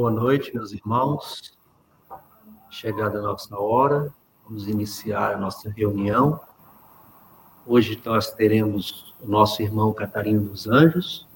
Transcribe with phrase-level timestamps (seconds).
[0.00, 1.58] Boa noite, meus irmãos.
[2.70, 6.38] Chegada a nossa hora, vamos iniciar a nossa reunião.
[7.66, 11.26] Hoje nós teremos o nosso irmão Catarino dos Anjos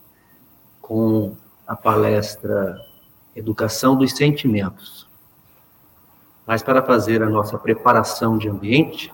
[0.80, 1.36] com
[1.66, 2.80] a palestra
[3.34, 5.08] Educação dos Sentimentos.
[6.46, 9.12] Mas para fazer a nossa preparação de ambiente,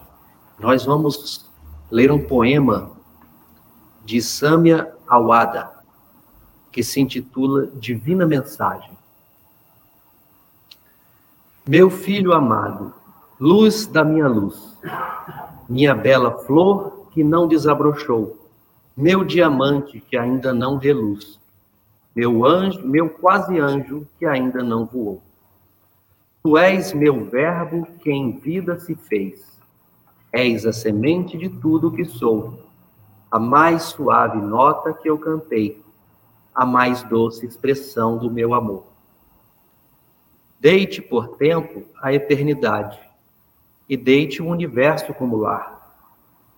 [0.59, 1.51] nós vamos
[1.91, 2.91] ler um poema
[4.05, 5.73] de Samia Awada,
[6.71, 8.99] que se intitula Divina Mensagem.
[11.69, 12.95] Meu filho amado,
[13.39, 14.75] luz da minha luz,
[15.69, 18.39] minha bela flor que não desabrochou,
[18.97, 21.39] meu diamante que ainda não reluz,
[22.17, 25.21] meu anjo, meu quase anjo que ainda não voou.
[26.43, 29.61] Tu és meu verbo que em vida se fez.
[30.33, 32.61] És a semente de tudo que sou,
[33.30, 35.85] a mais suave nota que eu cantei,
[36.55, 38.88] a mais doce expressão do meu amor.
[40.60, 42.98] Deite por tempo a eternidade
[43.88, 45.78] e deite o universo como lar.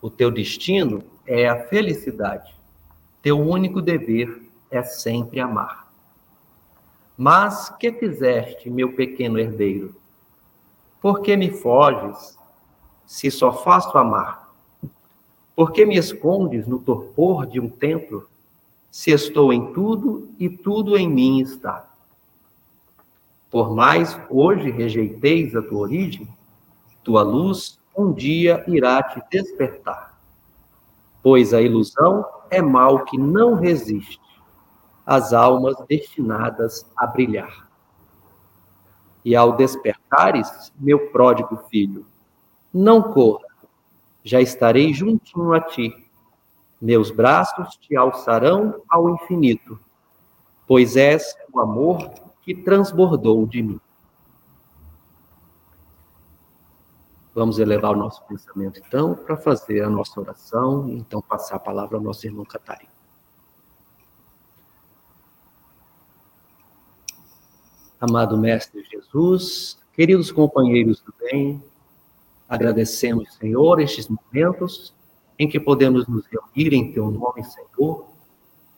[0.00, 2.54] O teu destino é a felicidade.
[3.20, 4.40] Teu único dever
[4.70, 5.92] é sempre amar.
[7.14, 9.94] Mas que fizeste, meu pequeno herdeiro?
[11.02, 12.38] Por que me foges,
[13.04, 14.50] se só faço amar?
[15.54, 18.26] Por que me escondes no torpor de um templo,
[18.90, 21.89] se estou em tudo e tudo em mim está?
[23.50, 26.28] Por mais hoje rejeiteis a tua origem,
[27.02, 30.16] tua luz um dia irá te despertar.
[31.22, 34.20] Pois a ilusão é mal que não resiste
[35.04, 37.68] às almas destinadas a brilhar.
[39.24, 42.06] E ao despertares, meu pródigo filho,
[42.72, 43.48] não corra,
[44.22, 45.92] já estarei juntinho a ti.
[46.80, 49.78] Meus braços te alçarão ao infinito,
[50.66, 53.80] pois és o amor que transbordou de mim.
[57.34, 61.60] Vamos elevar o nosso pensamento, então, para fazer a nossa oração e então passar a
[61.60, 62.90] palavra ao nosso irmão Catarina.
[68.00, 71.62] Amado Mestre Jesus, queridos companheiros do bem,
[72.48, 74.94] agradecemos, Senhor, estes momentos
[75.38, 78.08] em que podemos nos reunir em Teu nome, Senhor,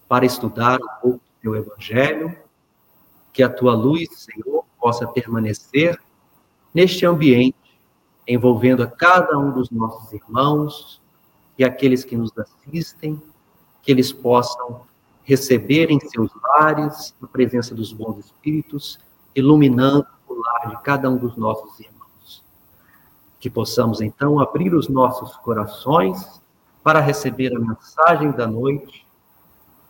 [0.09, 2.37] para estudar um pouco do Teu Evangelho,
[3.33, 6.01] que a Tua luz, Senhor, possa permanecer
[6.75, 7.57] neste ambiente,
[8.27, 11.01] envolvendo a cada um dos nossos irmãos
[11.59, 13.21] e aqueles que nos assistem,
[13.83, 14.83] que eles possam
[15.25, 18.99] receber em seus lares a presença dos bons espíritos
[19.35, 22.45] iluminando o lar de cada um dos nossos irmãos.
[23.41, 26.41] Que possamos então abrir os nossos corações
[26.83, 29.07] para receber a mensagem da noite,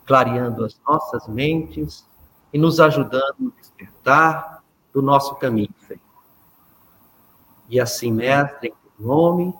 [0.05, 2.05] clareando as nossas mentes
[2.53, 5.73] e nos ajudando no despertar do nosso caminho.
[7.67, 9.53] E assim, mestre, em nome,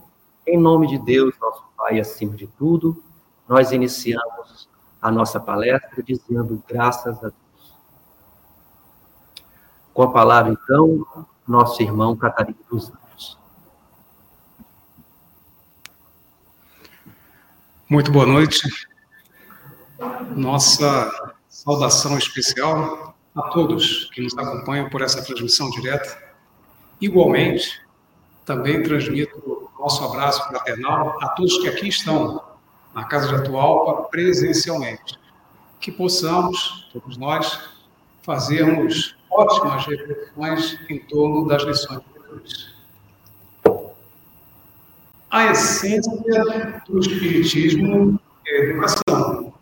[0.45, 3.03] em nome de Deus, nosso Pai, acima de tudo,
[3.47, 4.69] nós iniciamos
[5.01, 7.33] a nossa palestra dizendo graças a Deus.
[9.91, 11.05] Com a palavra, então,
[11.47, 13.37] nosso irmão Catarina dos Anjos.
[17.89, 18.61] Muito boa noite.
[20.35, 21.32] Nossa
[21.63, 26.21] saudação especial a todos que nos acompanham por essa transmissão direta.
[26.99, 27.81] Igualmente,
[28.45, 32.43] também transmito nosso abraço fraternal a todos que aqui estão
[32.93, 35.17] na Casa de Atualpa presencialmente.
[35.79, 37.59] Que possamos, todos nós,
[38.23, 42.73] fazermos ótimas reflexões em torno das lições de Jesus.
[45.31, 46.11] A essência
[46.87, 49.52] do Espiritismo é a educação.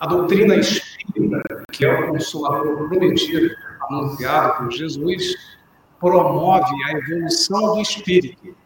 [0.00, 5.34] A doutrina espírita, que é o consolador prometido, anunciado por Jesus,
[6.00, 8.56] promove a evolução do espírito,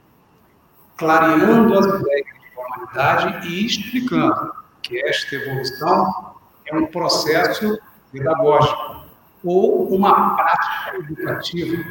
[0.97, 6.35] clareando as ideias da humanidade e explicando que esta evolução
[6.67, 7.81] é um processo
[8.13, 9.05] pedagógico
[9.45, 11.85] ou uma prática educativa.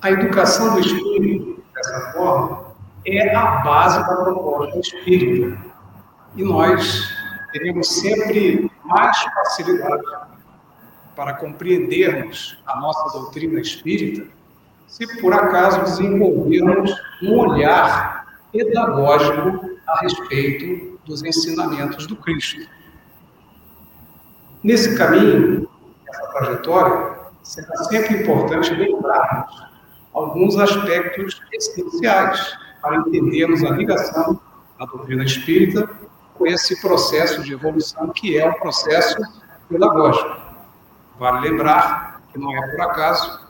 [0.00, 2.72] A educação do espírito, dessa forma,
[3.04, 5.58] é a base da proposta espírita.
[6.36, 7.13] E nós
[7.54, 10.02] teremos sempre mais facilidade
[11.14, 14.26] para compreendermos a nossa doutrina espírita
[14.88, 16.92] se por acaso desenvolvermos
[17.22, 22.68] um olhar pedagógico a respeito dos ensinamentos do Cristo.
[24.64, 25.68] Nesse caminho,
[26.08, 29.62] essa trajetória, será sempre importante lembrarmos
[30.12, 34.40] alguns aspectos essenciais para entendermos a ligação
[34.76, 35.88] da doutrina espírita
[36.34, 39.16] com esse processo de evolução que é o processo
[39.68, 40.36] pedagógico.
[41.18, 43.40] Vale lembrar que não é por acaso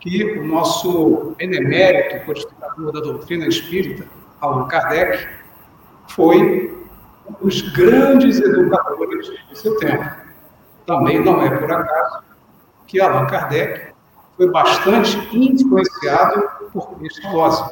[0.00, 4.06] que o nosso benemérito codificador da doutrina espírita,
[4.40, 5.26] Allan Kardec,
[6.08, 6.86] foi
[7.26, 10.04] um dos grandes educadores de seu tempo.
[10.86, 12.22] Também não é por acaso
[12.86, 13.92] que Allan Kardec
[14.36, 16.42] foi bastante influenciado
[16.72, 17.64] por Pestalozzi,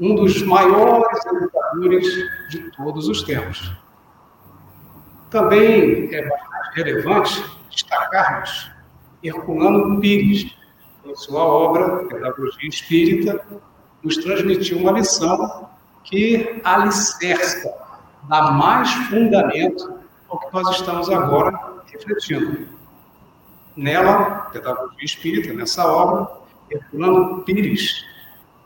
[0.00, 2.06] um dos maiores educadores
[2.50, 3.72] de todos os tempos.
[5.30, 8.70] Também é bastante relevante destacarmos
[9.22, 10.54] Herculano Pires,
[11.04, 13.44] em sua obra Pedagogia Espírita,
[14.02, 15.68] nos transmitiu uma lição
[16.04, 17.74] que alicerça,
[18.28, 19.98] dá mais fundamento
[20.28, 21.58] ao que nós estamos agora
[21.92, 22.68] refletindo.
[23.76, 26.28] Nela, Pedagogia Espírita, nessa obra,
[26.70, 28.04] Herculano Pires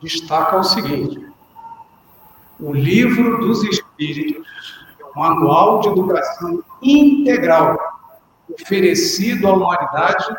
[0.03, 1.27] destaca o seguinte:
[2.59, 4.47] o Livro dos Espíritos
[5.01, 7.79] é um manual de educação integral
[8.51, 10.37] oferecido à humanidade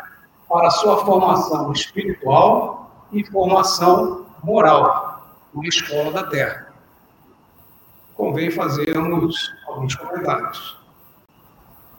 [0.48, 5.24] para sua formação espiritual e formação moral
[5.54, 6.72] na escola da Terra.
[8.14, 10.78] Convém fazermos alguns comentários.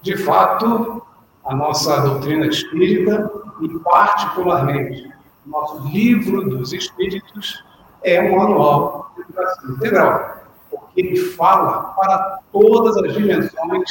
[0.02, 1.06] De fato,
[1.44, 3.30] a nossa doutrina espírita,
[3.62, 5.15] e particularmente
[5.46, 7.64] nosso livro dos espíritos,
[8.04, 10.38] é um manual de educação integral,
[10.70, 13.90] porque ele fala para todas as dimensões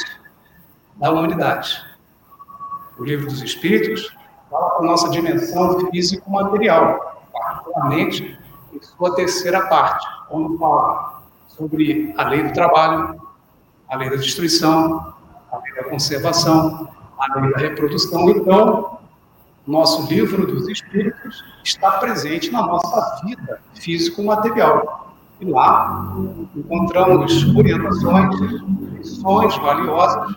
[0.97, 1.83] da humanidade.
[2.99, 4.15] O livro dos espíritos
[4.51, 8.39] fala para a nossa dimensão físico-material, particularmente
[8.73, 13.21] em sua terceira parte, onde fala sobre a lei do trabalho,
[13.89, 15.15] a lei da destruição,
[15.51, 18.29] a lei da conservação, a lei da reprodução.
[18.31, 18.99] Então,
[19.67, 25.17] nosso livro dos Espíritos está presente na nossa vida físico-material.
[25.41, 26.15] E lá
[26.55, 28.41] encontramos orientações,
[28.93, 30.37] lições valiosas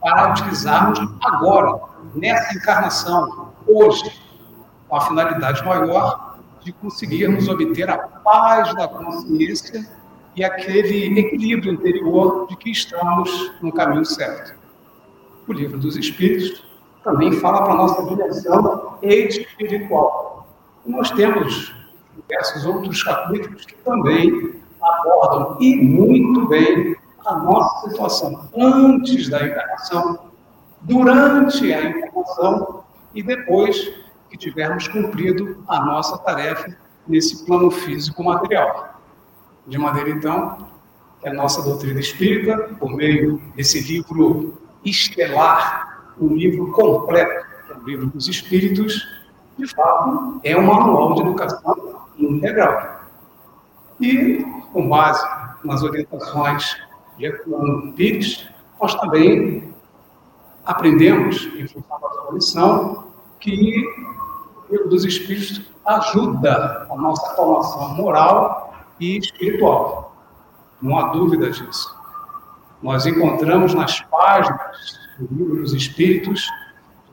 [0.00, 1.80] para utilizarmos agora,
[2.14, 4.12] nessa encarnação, hoje,
[4.88, 9.88] com a finalidade maior de conseguirmos obter a paz da consciência
[10.36, 14.54] e aquele equilíbrio interior de que estamos no caminho certo.
[15.48, 16.65] O livro dos Espíritos
[17.06, 20.48] também fala para a nossa dimensão espiritual.
[20.84, 21.72] E nós temos
[22.16, 30.18] diversos outros capítulos que também abordam e muito bem a nossa situação antes da encarnação,
[30.82, 32.82] durante a encarnação
[33.14, 33.92] e depois
[34.28, 36.76] que tivermos cumprido a nossa tarefa
[37.06, 39.00] nesse plano físico material.
[39.64, 40.58] De maneira, então,
[41.20, 45.85] que a nossa doutrina espírita, por meio desse livro estelar,
[46.20, 49.06] um livro completo, que é o livro dos Espíritos,
[49.58, 53.00] de fato, é um manual de educação integral.
[54.00, 55.26] E, com base
[55.64, 56.76] nas orientações
[57.16, 58.46] de Herculano Pires,
[58.80, 59.74] nós também
[60.64, 63.06] aprendemos, em função da sua lição,
[63.40, 63.84] que
[64.68, 70.14] o livro dos Espíritos ajuda a nossa formação moral e espiritual.
[70.82, 71.96] Não há dúvida disso.
[72.82, 76.46] Nós encontramos nas páginas do livro dos Espíritos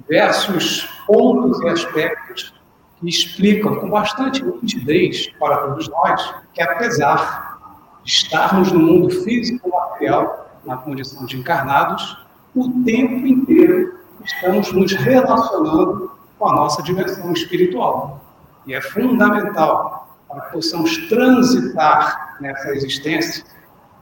[0.08, 2.54] diversos pontos e aspectos
[3.00, 7.60] que explicam com bastante nitidez para todos nós que, apesar
[8.04, 12.18] de estarmos no mundo físico material, na condição de encarnados,
[12.56, 18.22] o tempo inteiro estamos nos relacionando com a nossa dimensão espiritual.
[18.66, 23.44] E é fundamental para que possamos transitar nessa existência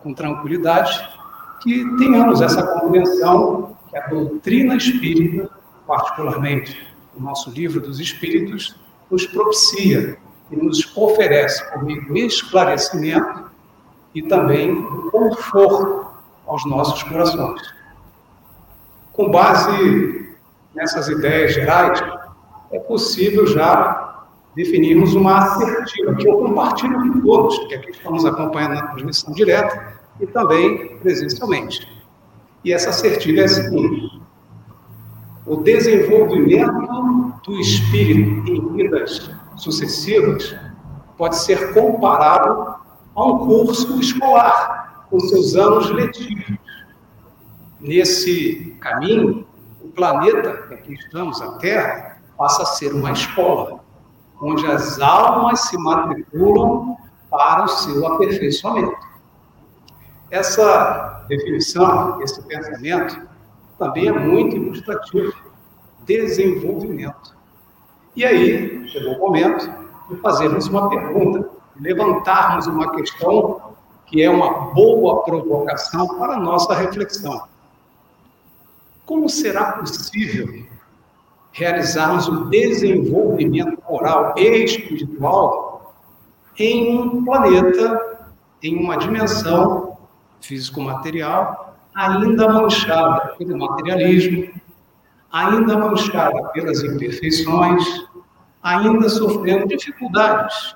[0.02, 0.92] com tranquilidade,
[1.62, 5.50] que tenhamos essa compreensão que a doutrina espírita,
[5.86, 8.80] particularmente o nosso livro dos Espíritos,
[9.10, 10.18] nos propicia
[10.50, 11.62] e nos oferece
[12.08, 13.52] do esclarecimento
[14.16, 14.82] e também
[15.12, 16.08] conforto
[16.48, 17.62] aos nossos corações.
[19.12, 20.36] Com base
[20.74, 22.02] nessas ideias gerais,
[22.72, 28.76] é possível já definirmos uma assertiva, que eu compartilho com todos, que aqui estamos acompanhando
[28.76, 32.01] na transmissão direta e também presencialmente.
[32.64, 34.22] E essa assertiva é a seguinte:
[35.46, 40.56] o desenvolvimento do espírito em vidas sucessivas
[41.18, 42.76] pode ser comparado
[43.16, 46.58] a um curso escolar, com seus anos letivos.
[47.80, 49.46] Nesse caminho,
[49.84, 53.84] o planeta em que estamos, a Terra, passa a ser uma escola,
[54.40, 56.96] onde as almas se matriculam
[57.30, 59.11] para o seu aperfeiçoamento.
[60.32, 63.22] Essa definição, esse pensamento,
[63.78, 65.34] também é muito ilustrativo.
[66.06, 67.36] Desenvolvimento.
[68.16, 69.70] E aí, chegou o momento
[70.10, 76.74] de fazermos uma pergunta, levantarmos uma questão que é uma boa provocação para a nossa
[76.76, 77.44] reflexão.
[79.06, 80.66] Como será possível
[81.52, 85.94] realizarmos o desenvolvimento moral e espiritual
[86.58, 88.30] em um planeta,
[88.64, 89.91] em uma dimensão
[90.42, 94.50] físico-material ainda manchada pelo materialismo,
[95.32, 97.84] ainda manchada pelas imperfeições,
[98.64, 100.76] ainda sofrendo dificuldades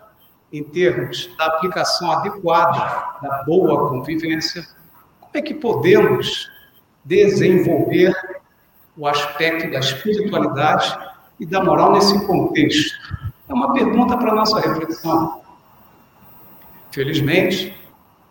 [0.51, 4.65] em termos da aplicação adequada da boa convivência,
[5.19, 6.49] como é que podemos
[7.03, 8.13] desenvolver
[8.97, 10.97] o aspecto da espiritualidade
[11.39, 12.95] e da moral nesse contexto?
[13.47, 15.41] É uma pergunta para a nossa reflexão.
[16.91, 17.75] Felizmente,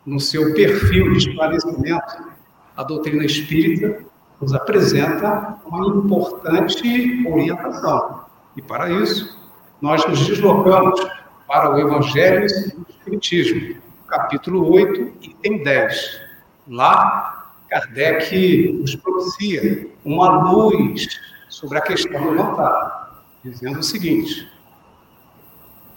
[0.07, 2.35] no seu perfil de esclarecimento,
[2.77, 4.05] a doutrina espírita
[4.41, 8.25] nos apresenta uma importante orientação.
[8.57, 9.39] E para isso,
[9.81, 11.01] nós nos deslocamos
[11.47, 16.21] para o Evangelho e o Espiritismo, capítulo 8, item 10.
[16.69, 21.07] Lá, Kardec nos propicia uma luz
[21.49, 23.11] sobre a questão levantada,
[23.43, 24.49] dizendo o seguinte: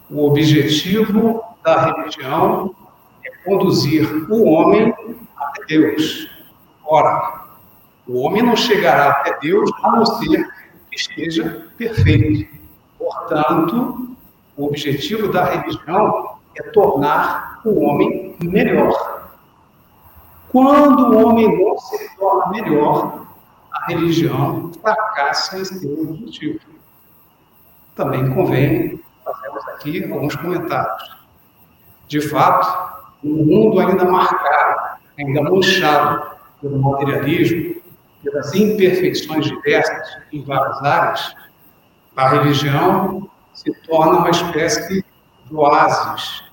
[0.09, 2.75] o objetivo da religião
[3.47, 4.93] conduzir o homem
[5.37, 6.29] até Deus.
[6.85, 7.45] Ora,
[8.05, 10.45] o homem não chegará até Deus a não ser
[10.89, 12.53] que esteja perfeito.
[12.99, 14.09] Portanto,
[14.57, 19.29] o objetivo da religião é tornar o homem melhor.
[20.49, 23.27] Quando o homem não se torna melhor,
[23.71, 26.59] a religião fracassa em seu objetivo.
[27.95, 31.17] Também convém fazermos aqui alguns comentários.
[32.07, 32.86] De fato,
[33.23, 37.75] um mundo ainda marcado, ainda manchado pelo materialismo,
[38.23, 41.35] pelas imperfeições diversas em várias áreas,
[42.15, 45.03] a religião se torna uma espécie
[45.45, 46.43] de oásis,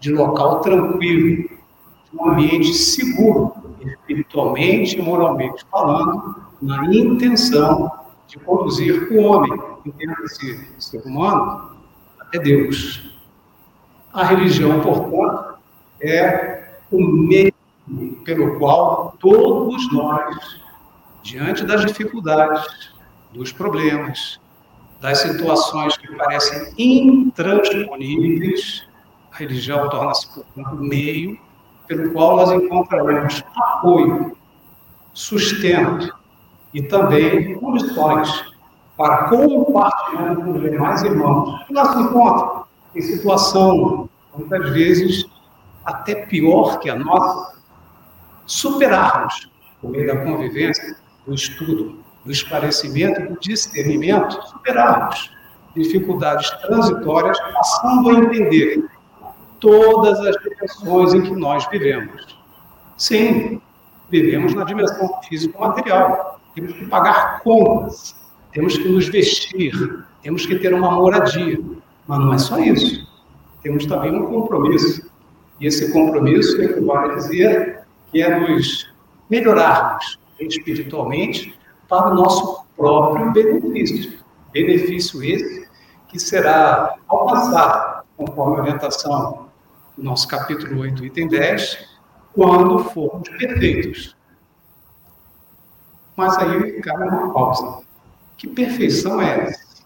[0.00, 7.90] de local tranquilo, de um ambiente seguro, espiritualmente e moralmente falando, na intenção
[8.26, 9.52] de conduzir o homem,
[9.84, 11.72] entenda-se ser humano,
[12.20, 13.12] até Deus.
[14.12, 15.51] A religião, portanto,
[16.02, 17.54] é o meio
[18.24, 20.58] pelo qual todos nós,
[21.22, 22.92] diante das dificuldades,
[23.32, 24.40] dos problemas,
[25.00, 28.86] das situações que parecem intransponíveis,
[29.32, 31.38] a religião torna-se, portanto, meio
[31.86, 34.36] pelo qual nós encontraremos apoio,
[35.12, 36.14] sustento
[36.72, 38.52] e também condições
[38.96, 41.66] para compartilhar com os demais irmãos.
[41.66, 45.26] Que nós encontramos em situação, muitas vezes,
[45.84, 47.58] até pior que a nossa,
[48.46, 50.96] superarmos, por meio da convivência,
[51.26, 55.30] do estudo, do esclarecimento do discernimento, superarmos
[55.74, 58.84] dificuldades transitórias, passando a entender
[59.58, 62.38] todas as dimensões em que nós vivemos.
[62.96, 63.60] Sim,
[64.10, 66.40] vivemos na dimensão físico-material.
[66.54, 68.14] Temos que pagar contas,
[68.52, 71.58] temos que nos vestir, temos que ter uma moradia.
[72.06, 73.08] Mas não é só isso.
[73.62, 75.10] Temos também um compromisso.
[75.62, 78.92] E esse compromisso equivale a dizer que é nos
[79.30, 81.56] melhorarmos espiritualmente
[81.88, 84.18] para o nosso próprio benefício.
[84.52, 85.68] Benefício esse
[86.08, 89.50] que será alcançado, conforme a orientação
[89.96, 91.88] do nosso capítulo 8, item 10,
[92.34, 94.16] quando formos perfeitos.
[96.16, 97.84] Mas aí cabe uma pausa.
[98.36, 99.84] Que perfeição é essa?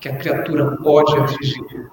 [0.00, 1.90] Que a criatura pode atingir?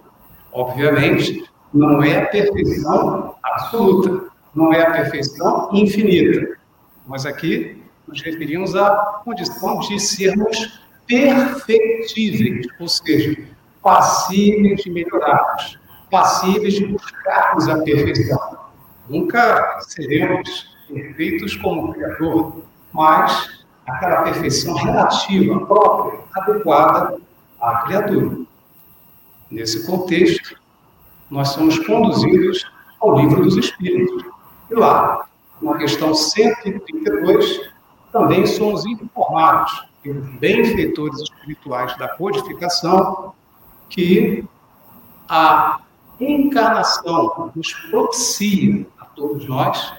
[0.53, 1.43] Obviamente,
[1.73, 6.57] não é a perfeição absoluta, não é a perfeição infinita.
[7.05, 13.37] Mas aqui nos referimos à condição de sermos perfectíveis, ou seja,
[13.81, 18.57] passíveis de melhorarmos, passíveis de buscarmos a perfeição.
[19.09, 27.17] Nunca seremos perfeitos como Criador, mas aquela perfeição relativa, própria, adequada
[27.61, 28.39] à criatura.
[29.49, 30.59] Nesse contexto,
[31.29, 32.65] nós somos conduzidos
[32.99, 34.23] ao livro dos Espíritos.
[34.69, 35.27] E lá,
[35.61, 37.61] na questão 132,
[38.11, 43.33] também somos informados pelos benfeitores espirituais da codificação
[43.89, 44.43] que
[45.29, 45.79] a
[46.19, 49.93] encarnação nos propicia a todos nós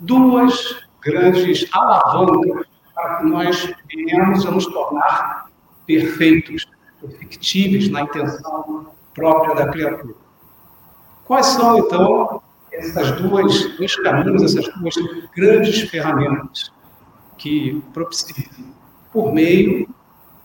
[0.00, 5.46] duas grandes alavancas para que nós venhamos a nos tornar
[5.86, 6.66] perfeitos,
[7.00, 10.23] perfectíveis na intenção própria da criatura.
[11.26, 14.94] Quais são, então, essas duas, dois caminhos, essas duas
[15.34, 16.72] grandes ferramentas?
[17.36, 18.48] que propicia
[19.12, 19.88] por meio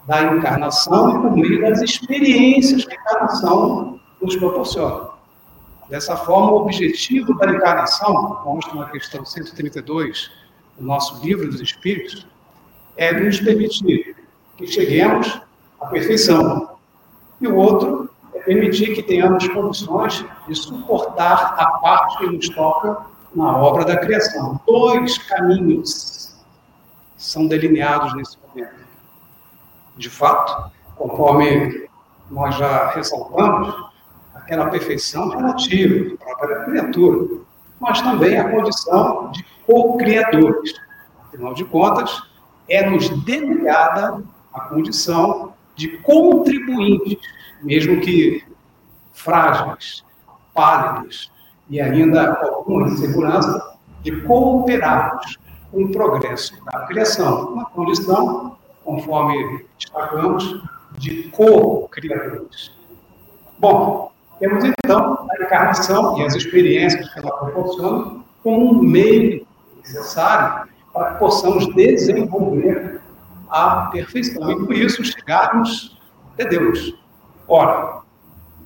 [0.05, 5.09] da encarnação e por meio das experiências que a encarnação nos proporciona.
[5.89, 10.31] Dessa forma, o objetivo da encarnação, consta na questão 132
[10.77, 12.27] do nosso livro dos Espíritos,
[12.95, 14.15] é nos permitir
[14.57, 15.41] que cheguemos
[15.79, 16.77] à perfeição.
[17.41, 18.08] E o outro
[18.45, 23.05] permitir que tenhamos condições de suportar a parte que nos toca
[23.35, 24.59] na obra da criação.
[24.65, 26.35] Dois caminhos
[27.17, 28.79] são delineados nesse momento.
[29.97, 31.87] De fato, conforme
[32.29, 33.73] nós já ressaltamos,
[34.33, 37.41] aquela perfeição relativa à própria criatura,
[37.79, 40.73] mas também a condição de co-criadores.
[41.27, 42.23] Afinal de contas,
[42.67, 47.19] é-nos delegada a condição de contribuintes,
[47.61, 48.43] mesmo que
[49.13, 50.03] frágeis,
[50.53, 51.31] pálidos
[51.69, 55.37] e ainda com alguma insegurança, de cooperarmos
[55.71, 60.63] com o progresso da criação, uma condição, conforme destacamos,
[60.97, 62.71] de co-criadores.
[63.59, 69.45] Bom, temos então a encarnação e as experiências que ela proporciona como um meio
[69.77, 73.01] necessário para que possamos desenvolver
[73.49, 75.99] a perfeição e, com isso, chegarmos
[76.33, 76.95] até Deus.
[77.51, 78.01] Ora,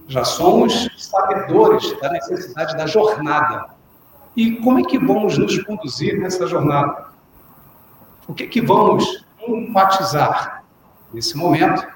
[0.10, 3.68] já somos sabedores da necessidade da jornada.
[4.36, 7.06] E como é que vamos nos conduzir nessa jornada?
[8.28, 10.66] O que é que vamos enfatizar?
[11.14, 11.88] Nesse momento,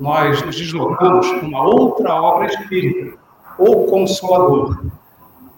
[0.00, 3.18] nós nos deslocamos para uma outra obra espírita,
[3.58, 4.86] O Consolador.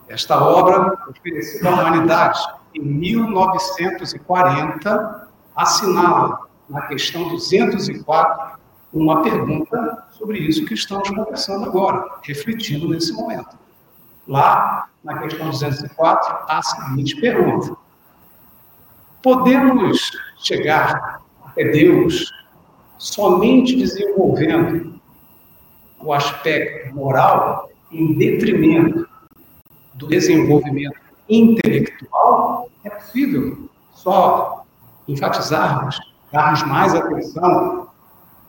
[0.08, 2.40] Esta obra, oferecida à humanidade
[2.74, 8.58] em 1940, assinala, na questão 204,
[8.92, 13.58] uma pergunta sobre isso que estamos conversando agora, refletindo nesse momento.
[14.26, 17.76] Lá, na questão 204, a seguinte pergunta:
[19.22, 22.32] Podemos chegar até Deus
[22.96, 24.98] somente desenvolvendo
[26.00, 29.06] o aspecto moral em detrimento
[29.92, 34.64] do desenvolvimento intelectual, é possível só
[35.06, 36.00] enfatizarmos,
[36.32, 37.88] darmos mais atenção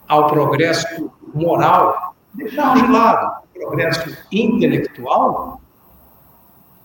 [0.08, 5.62] ao progresso moral, deixarmos de lado o progresso intelectual.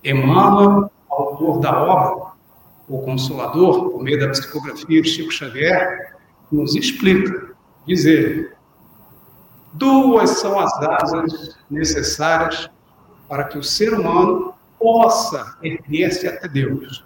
[0.04, 2.32] Emmanuel, autor da obra,
[2.88, 6.16] o Consolador, por meio da psicografia de Chico Xavier,
[6.50, 7.54] nos explica
[7.86, 8.56] dizer:
[9.72, 12.68] duas são as asas necessárias
[13.28, 17.04] para que o ser humano possa erguer-se até Deus: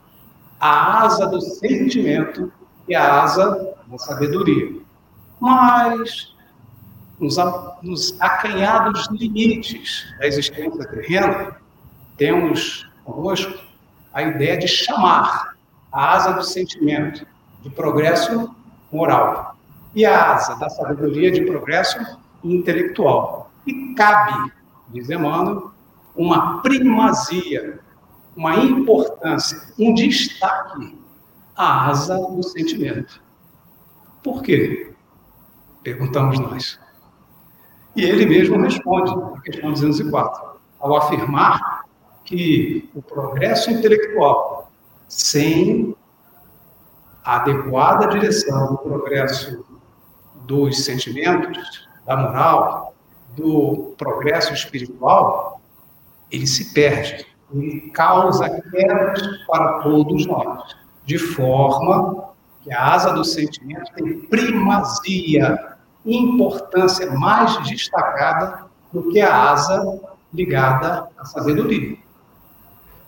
[0.58, 2.50] a asa do sentimento
[2.88, 4.80] e a asa da sabedoria.
[5.40, 6.33] Mas,
[7.18, 7.36] nos,
[7.82, 11.56] nos acanhados limites da existência terrena,
[12.16, 13.58] temos conosco
[14.12, 15.54] a ideia de chamar
[15.92, 17.26] a asa do sentimento
[17.62, 18.54] de progresso
[18.92, 19.56] moral
[19.94, 21.98] e a asa da sabedoria de progresso
[22.42, 23.50] intelectual.
[23.66, 24.52] E cabe,
[24.88, 25.72] diz Emmanuel,
[26.14, 27.80] uma primazia,
[28.36, 30.98] uma importância, um destaque
[31.56, 33.22] à asa do sentimento.
[34.22, 34.92] Por quê?
[35.82, 36.83] Perguntamos nós.
[37.96, 41.84] E ele mesmo responde, na questão 204, ao afirmar
[42.24, 44.72] que o progresso intelectual,
[45.08, 45.94] sem
[47.24, 49.64] a adequada direção do progresso
[50.46, 52.94] dos sentimentos, da moral,
[53.36, 55.60] do progresso espiritual,
[56.30, 62.30] ele se perde, ele causa quedas para todos nós, de forma
[62.62, 65.73] que a asa do sentimento tem primazia,
[66.04, 70.00] importância mais destacada do que a asa
[70.32, 71.96] ligada à sabedoria.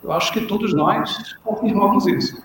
[0.02, 2.42] Eu acho que todos nós confirmamos isso.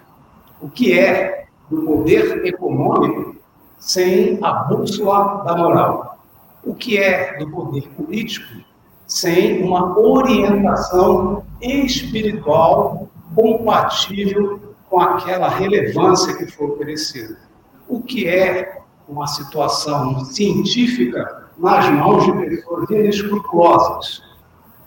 [0.60, 3.36] O que é do poder econômico
[3.80, 6.20] sem a bússola da moral.
[6.64, 8.64] O que é do poder político
[9.08, 17.40] sem uma orientação espiritual compatível com aquela relevância que foi oferecida?
[17.88, 18.81] O que é
[19.12, 24.24] uma situação científica nas mãos de pessoas inescrupulosas?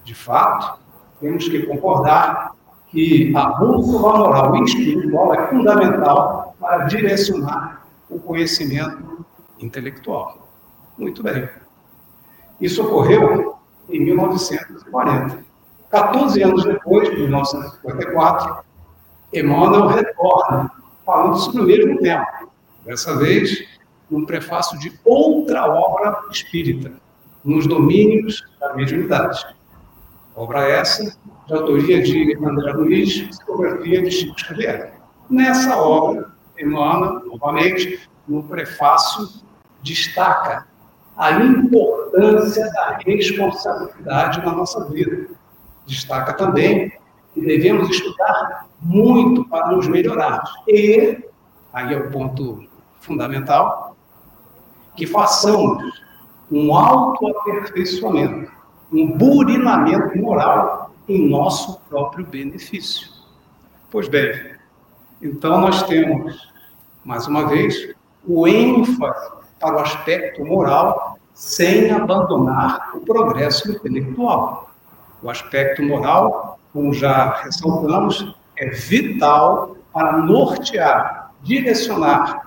[0.02, 0.80] De fato,
[1.20, 2.52] temos que concordar
[2.88, 9.24] que a bússola moral e espiritual é fundamental para direcionar o conhecimento
[9.58, 10.48] intelectual.
[10.96, 11.48] Muito bem.
[12.60, 13.56] Isso ocorreu
[13.90, 15.44] em 1940.
[15.90, 18.64] 14 anos depois, em 1954,
[19.32, 20.70] Emmanuel retorna
[21.04, 22.26] falando sobre o mesmo tema.
[22.84, 23.73] Dessa vez,
[24.10, 26.92] num prefácio de outra obra espírita,
[27.44, 29.44] nos domínios da mediunidade.
[30.34, 34.94] Obra essa de autoria de André Luiz, psicografia de Chico Xavier.
[35.28, 39.28] Nessa obra, Emmanuel, novamente, no prefácio,
[39.82, 40.66] destaca
[41.16, 45.28] a importância da responsabilidade na nossa vida.
[45.86, 46.92] Destaca também
[47.32, 50.50] que devemos estudar muito para nos melhorarmos.
[50.66, 51.22] E,
[51.72, 52.64] aí é o ponto
[53.00, 53.83] fundamental,
[54.96, 56.02] que façamos
[56.50, 58.50] um autoaperfeiçoamento,
[58.92, 63.08] um burilamento moral em nosso próprio benefício.
[63.90, 64.54] Pois bem,
[65.20, 66.48] então nós temos,
[67.04, 67.94] mais uma vez,
[68.26, 69.30] o ênfase
[69.60, 74.70] para o aspecto moral sem abandonar o progresso intelectual.
[75.22, 82.43] O aspecto moral, como já ressaltamos, é vital para nortear, direcionar,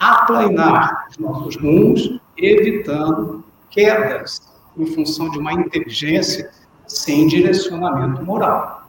[0.00, 6.50] aplainar os nossos rumos, evitando quedas em função de uma inteligência
[6.86, 8.88] sem direcionamento moral.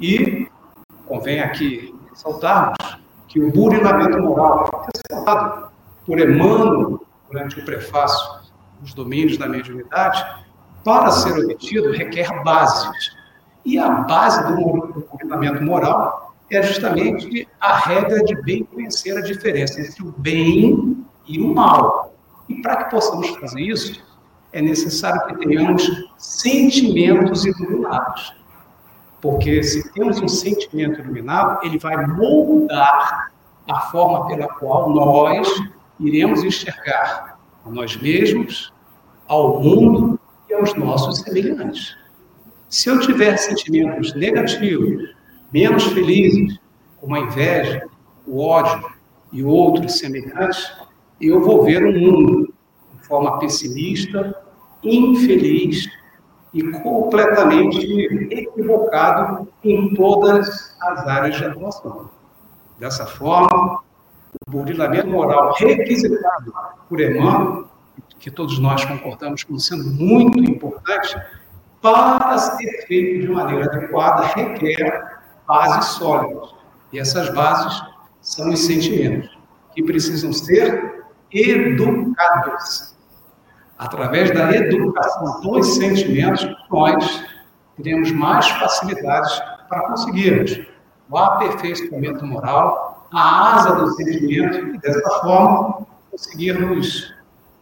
[0.00, 0.48] E
[1.06, 2.76] convém aqui ressaltarmos
[3.28, 5.68] que o burilamento moral, ressaltado
[6.06, 8.42] por Emmanuel durante o prefácio
[8.80, 10.24] dos domínios da mediunidade,
[10.82, 13.14] para ser obtido requer bases.
[13.64, 19.80] E a base do burilamento moral é justamente a regra de bem conhecer a diferença
[19.80, 22.14] entre o bem e o mal.
[22.48, 24.02] E para que possamos fazer isso,
[24.52, 28.34] é necessário que tenhamos sentimentos iluminados.
[29.20, 33.32] Porque se temos um sentimento iluminado, ele vai moldar
[33.68, 35.48] a forma pela qual nós
[35.98, 38.72] iremos enxergar a nós mesmos,
[39.26, 41.96] ao mundo e aos nossos semelhantes.
[42.68, 45.13] Se eu tiver sentimentos negativos,
[45.54, 46.58] menos felizes,
[47.00, 47.86] como a inveja,
[48.26, 48.90] o ódio
[49.30, 50.76] e outros semelhantes,
[51.20, 52.52] eu vou ver o mundo
[52.92, 54.34] de forma pessimista,
[54.82, 55.88] infeliz
[56.52, 57.78] e completamente
[58.32, 62.10] equivocado em todas as áreas de atuação.
[62.76, 63.80] Dessa forma,
[64.44, 66.52] o burilamento moral requisitado
[66.88, 67.68] por Emmanuel,
[68.18, 71.16] que todos nós concordamos como sendo muito importante,
[71.80, 76.54] para ser feito de maneira adequada, requer bases sólidas.
[76.92, 77.82] E essas bases
[78.20, 79.36] são os sentimentos,
[79.74, 82.94] que precisam ser educados.
[83.78, 87.24] Através da educação dos sentimentos, nós
[87.76, 90.60] teremos mais facilidades para conseguirmos
[91.10, 97.12] o aperfeiçoamento moral, a asa do sentimento, e dessa forma conseguirmos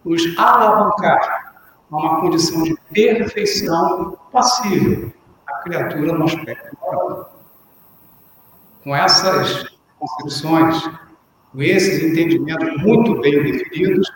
[0.04, 1.54] nos alavancar
[1.90, 5.12] a uma condição de perfeição passível
[5.46, 7.31] à criatura no aspecto moral.
[8.82, 9.64] Com essas
[9.98, 10.90] concepções,
[11.52, 14.10] com esses entendimentos muito bem definidos,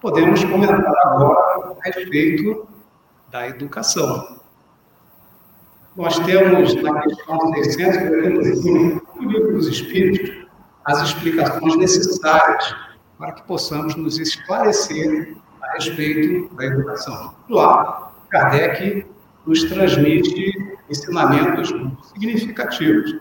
[0.00, 2.68] podemos comentar agora a respeito
[3.30, 4.38] da educação.
[5.96, 10.44] Nós temos na questão 645 do livro dos Espíritos
[10.84, 12.76] as explicações necessárias
[13.18, 17.34] para que possamos nos esclarecer a respeito da educação.
[17.48, 19.06] Lá, Kardec
[19.46, 23.16] nos transmite ensinamentos muito significativos.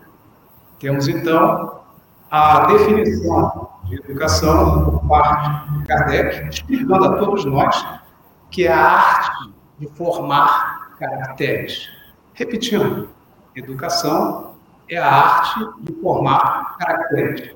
[0.80, 1.82] Temos, então,
[2.30, 8.02] a definição de educação por parte de Kardec, explicando a todos nós
[8.50, 11.90] que é a arte de formar caracteres.
[12.34, 13.10] Repetindo,
[13.56, 14.56] educação
[14.90, 17.56] é a arte de formar caracteres.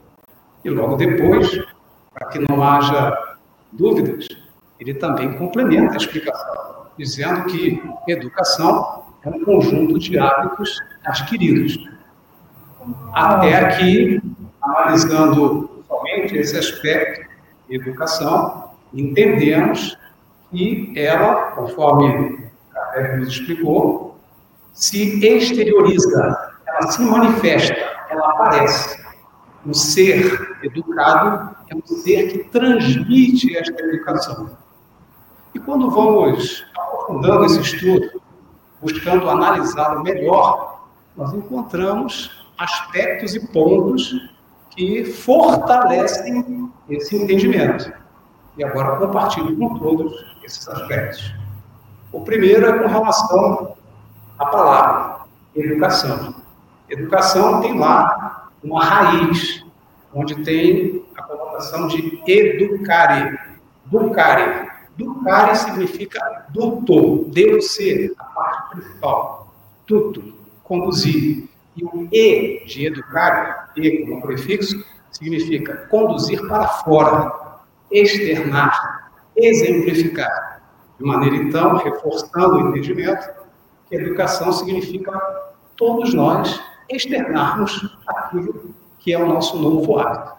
[0.64, 1.64] E logo depois,
[2.14, 3.16] para que não haja
[3.72, 4.28] dúvidas,
[4.80, 11.78] ele também complementa a explicação, dizendo que educação é um conjunto de hábitos adquiridos.
[13.14, 14.22] Até aqui,
[14.62, 17.28] analisando somente esse aspecto
[17.70, 19.98] educação, entendemos
[20.52, 24.18] que ela, conforme Kardec nos explicou,
[24.74, 27.76] se exterioriza, ela se manifesta,
[28.10, 29.06] ela aparece.
[29.66, 34.58] O ser educado é um ser que transmite esta educação.
[35.54, 38.22] E quando vamos aprofundando esse estudo,
[38.82, 40.86] buscando analisá-lo melhor,
[41.18, 44.14] nós encontramos aspectos e pontos
[44.72, 47.92] que fortalecem esse entendimento.
[48.58, 51.34] E agora compartilho com todos esses aspectos.
[52.12, 53.76] O primeiro é com relação
[54.40, 56.36] à palavra, educação.
[56.90, 59.66] Educação tem lá uma raiz,
[60.14, 63.38] onde tem a conotação de educare,
[63.86, 64.68] ducare.
[64.98, 69.54] Ducare significa doutor, Deus ser, a parte principal.
[69.86, 71.48] Tudo, conduzir.
[71.78, 77.60] E o E de educar, E como prefixo, significa conduzir para fora,
[77.92, 80.62] externar, exemplificar.
[81.00, 83.30] De maneira, então, reforçando o entendimento,
[83.88, 85.12] que educação significa
[85.76, 86.60] todos nós
[86.90, 90.34] externarmos aquilo que é o nosso novo hábito.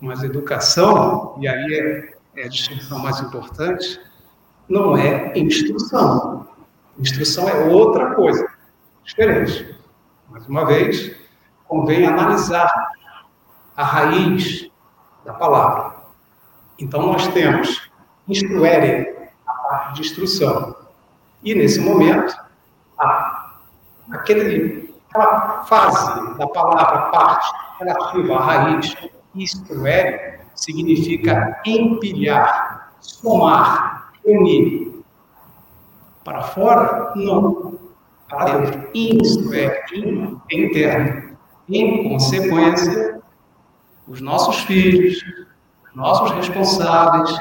[0.00, 3.98] Mas educação, e aí é, é a distinção mais importante,
[4.68, 6.46] não é instrução.
[6.98, 8.46] Instrução é outra coisa,
[9.04, 9.74] diferente.
[10.36, 11.16] Mais uma vez,
[11.66, 12.90] convém analisar
[13.74, 14.70] a raiz
[15.24, 15.94] da palavra.
[16.78, 17.90] Então, nós temos
[18.28, 20.76] instruere, a parte de instrução.
[21.42, 22.36] E, nesse momento,
[22.98, 23.54] a,
[24.10, 28.94] aquele, aquela fase da palavra parte relativa à raiz,
[29.34, 35.02] instruere, significa empilhar, somar, unir.
[36.22, 37.85] Para fora, não.
[38.28, 39.82] Para instruere,
[40.50, 41.36] é interno.
[41.68, 43.20] Em consequência,
[44.06, 45.22] os nossos filhos,
[45.88, 47.38] os nossos responsáveis,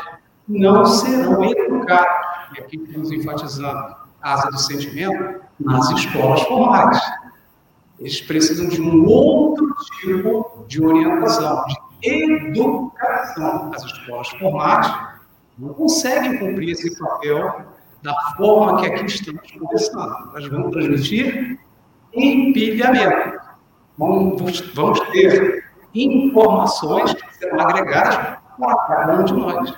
[0.47, 6.99] não serão educados, e aqui estamos enfatizando a asa do sentimento, nas escolas formais.
[7.99, 11.63] Eles precisam de um outro tipo de orientação,
[12.01, 13.71] de educação.
[13.73, 15.15] As escolas formais
[15.57, 17.65] não conseguem cumprir esse papel
[18.05, 20.31] da forma que aqui estamos conversando.
[20.31, 21.59] Nós vamos transmitir
[22.13, 23.39] empilhamento.
[23.97, 29.73] Vamos, vamos ter informações que serão agregadas para cada um de nós.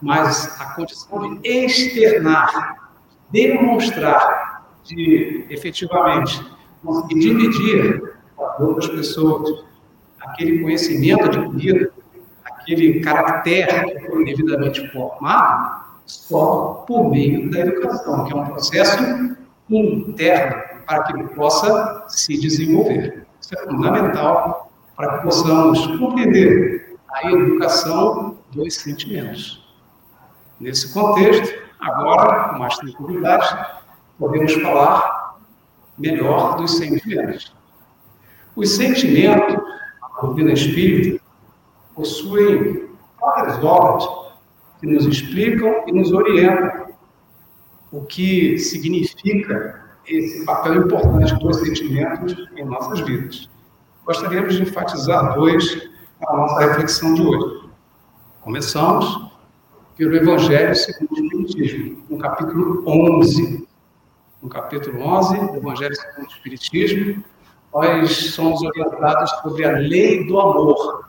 [0.00, 2.92] Mas a condição de externar,
[3.30, 6.40] demonstrar, de efetivamente
[6.84, 9.64] conseguir dividir com as outras pessoas
[10.20, 11.92] aquele conhecimento adquirido,
[12.44, 19.36] aquele caráter que foi devidamente formado, só por meio da educação, que é um processo
[19.68, 23.26] interno para que ele possa se desenvolver.
[23.40, 29.66] Isso é fundamental para que possamos compreender a educação dos sentimentos.
[30.60, 33.66] Nesse contexto, agora, com mais tranquilidade,
[34.18, 35.36] podemos falar
[35.98, 37.54] melhor dos sentimentos.
[38.54, 39.56] Os sentimentos,
[40.02, 41.22] a doutrina espírita,
[41.94, 42.88] possuem
[43.20, 44.25] várias obras
[44.80, 46.86] que nos explicam e nos orientam
[47.90, 53.48] o que significa esse papel importante dos sentimentos em nossas vidas.
[54.04, 55.88] Gostaríamos de enfatizar dois
[56.20, 57.68] na nossa reflexão de hoje.
[58.42, 59.30] Começamos
[59.96, 63.66] pelo Evangelho segundo o Espiritismo, no capítulo 11.
[64.42, 67.24] No capítulo 11 do Evangelho segundo o Espiritismo,
[67.72, 71.08] nós somos orientados sobre a lei do amor.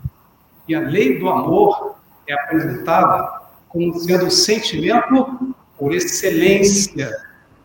[0.68, 1.96] E a lei do amor
[2.28, 7.16] é apresentada como sendo o sentimento por excelência,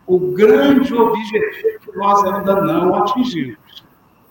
[0.07, 3.57] o grande objetivo que nós ainda não atingimos.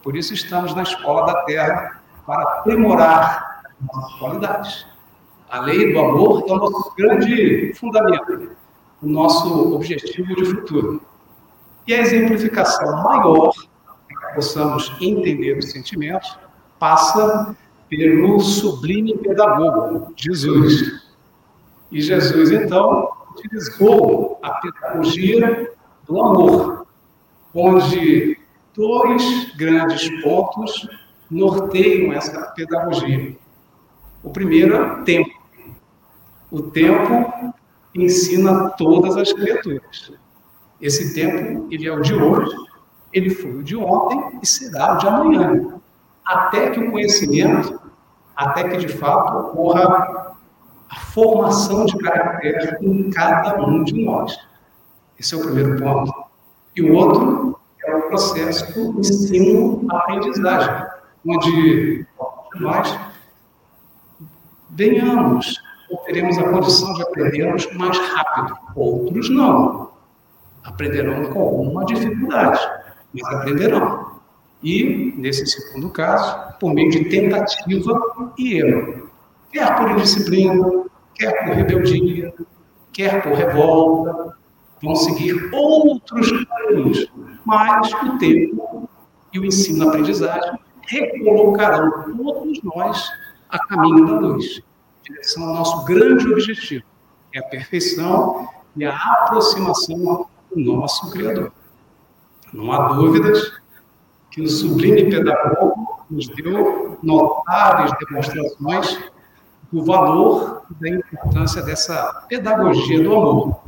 [0.04, 4.86] Por isso estamos na escola da Terra para aprimorar as nossas qualidades.
[5.50, 8.52] A lei do amor é o nosso grande fundamento,
[9.02, 11.02] o nosso objetivo de futuro.
[11.88, 13.52] E a exemplificação maior,
[14.08, 16.38] para que possamos entender os sentimentos,
[16.80, 17.56] passa
[17.90, 21.11] pelo sublime pedagogo, Jesus.
[21.92, 25.72] E Jesus, então, utilizou a pedagogia
[26.08, 26.88] do amor,
[27.54, 28.38] onde
[28.74, 30.88] dois grandes pontos
[31.30, 33.36] norteiam essa pedagogia.
[34.24, 35.42] O primeiro é o tempo.
[36.50, 37.54] O tempo
[37.96, 40.14] ensina todas as criaturas.
[40.80, 42.56] Esse tempo, ele é o de hoje,
[43.14, 45.80] ele foi o de ontem e será o de amanhã.
[46.26, 47.80] Até que o conhecimento,
[48.36, 50.31] até que de fato ocorra
[50.92, 54.38] a formação de caráter em cada um de nós.
[55.18, 56.14] Esse é o primeiro ponto.
[56.76, 60.86] E o outro é o processo do ensino-aprendizagem,
[61.26, 62.06] onde
[62.60, 63.00] nós
[64.70, 65.56] venhamos
[65.90, 68.58] ou teremos a condição de aprendermos mais rápido.
[68.76, 69.92] Outros não.
[70.64, 72.60] Aprenderão com alguma dificuldade,
[73.14, 74.12] mas aprenderão.
[74.64, 79.11] E, nesse segundo caso, por meio de tentativa e erro.
[79.52, 80.86] Quer por indisciplina,
[81.16, 82.34] quer por rebeldia,
[82.94, 84.36] quer por revolta,
[84.82, 87.12] vão seguir outros caminhos,
[87.46, 88.90] mas o tempo
[89.34, 93.12] e o ensino-aprendizagem recolocarão todos nós
[93.50, 94.62] a caminho da luz,
[95.10, 96.84] em direção ao nosso grande objetivo,
[97.32, 101.52] que é a perfeição e a aproximação do nosso Criador.
[102.54, 103.54] Não há dúvidas
[104.32, 109.12] que o sublime pedagogo nos deu notáveis demonstrações
[109.72, 113.62] do valor e da importância dessa pedagogia do amor.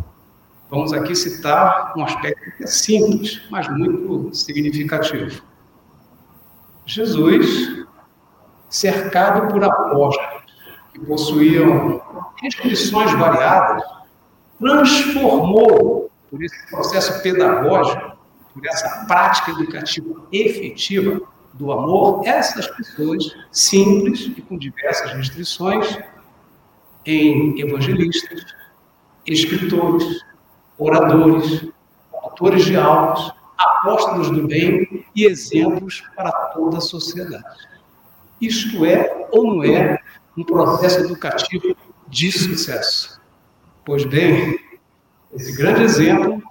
[0.69, 5.41] Vamos aqui citar um aspecto que é simples, mas muito significativo.
[6.85, 7.85] Jesus,
[8.69, 10.43] cercado por apóstolos
[10.91, 12.01] que possuíam
[12.41, 13.83] restrições variadas,
[14.59, 18.17] transformou, por esse processo pedagógico,
[18.53, 21.21] por essa prática educativa efetiva,
[21.53, 25.97] do amor, essas pessoas simples e com diversas restrições
[27.05, 28.43] em evangelistas,
[29.25, 30.21] escritores,
[30.77, 31.67] oradores,
[32.11, 37.43] autores de aulas, apóstolos do bem e exemplos para toda a sociedade.
[38.39, 39.99] Isto é ou não é
[40.37, 41.75] um processo educativo
[42.07, 43.21] de sucesso.
[43.85, 44.59] Pois bem,
[45.33, 46.41] esse grande exemplo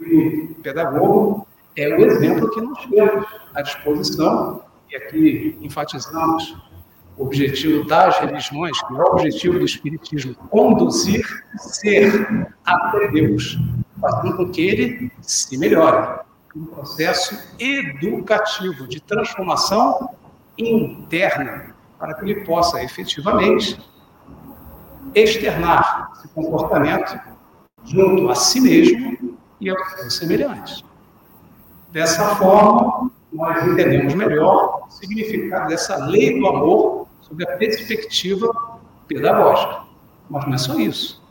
[0.00, 1.47] de pedagogo
[1.78, 6.56] é o exemplo que nós temos à disposição, e aqui enfatizamos
[7.16, 11.24] o objetivo das religiões, que é o objetivo do Espiritismo, conduzir
[11.56, 13.58] ser até Deus,
[14.00, 16.20] fazendo com que ele se melhore.
[16.56, 20.10] Um processo educativo de transformação
[20.56, 23.78] interna, para que ele possa efetivamente
[25.14, 27.20] externar esse comportamento
[27.84, 30.87] junto a si mesmo e aos semelhantes.
[31.92, 38.50] Dessa forma, nós entendemos melhor o significado dessa lei do amor sob a perspectiva
[39.06, 39.82] pedagógica.
[40.28, 41.22] Mas não é só isso.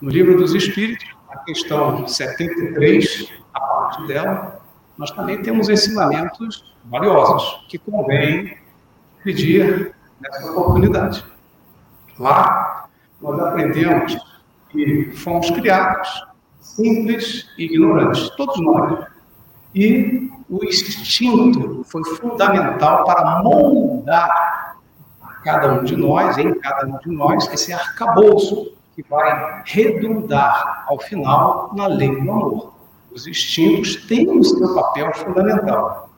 [0.00, 4.60] No livro dos Espíritos, a questão 73, a parte dela,
[4.96, 8.56] nós também temos ensinamentos valiosos que convém
[9.22, 11.24] pedir nessa oportunidade.
[12.18, 12.88] Lá,
[13.20, 14.16] nós aprendemos
[14.70, 16.08] que fomos criados
[16.60, 19.06] simples e ignorantes, todos nós.
[19.74, 24.76] E o instinto foi fundamental para moldar
[25.42, 30.98] cada um de nós, em cada um de nós, esse arcabouço que vai redundar, ao
[31.00, 32.74] final, na lei do amor.
[33.12, 36.10] Os instintos têm o seu papel fundamental.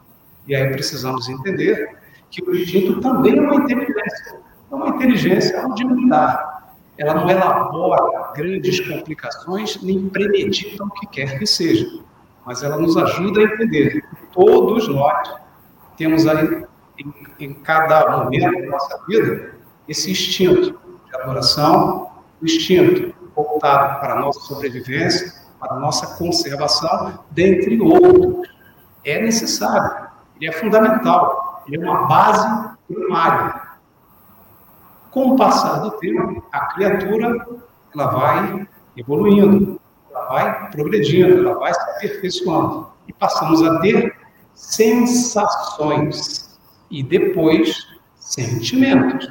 [0.46, 1.96] E aí precisamos entender
[2.30, 4.40] que o instinto também é uma inteligência.
[4.70, 6.56] É uma inteligência rudimentar
[6.98, 11.86] ela não elabora grandes complicações nem premedita o que quer que seja,
[12.46, 15.34] mas ela nos ajuda a entender todos nós
[15.96, 16.64] temos aí,
[16.98, 19.54] em, em cada momento da nossa vida,
[19.88, 27.18] esse instinto de adoração, o instinto voltado para a nossa sobrevivência, para a nossa conservação,
[27.30, 28.48] dentre outros.
[29.04, 33.66] É necessário, ele é fundamental, ele é uma base primária
[35.10, 37.46] com o passar do tempo, a criatura
[37.94, 39.75] ela vai evoluindo,
[40.28, 42.88] vai progredindo, ela vai se aperfeiçoando.
[43.08, 44.14] E passamos a ter
[44.54, 46.58] sensações
[46.90, 47.86] e depois
[48.18, 49.28] sentimentos.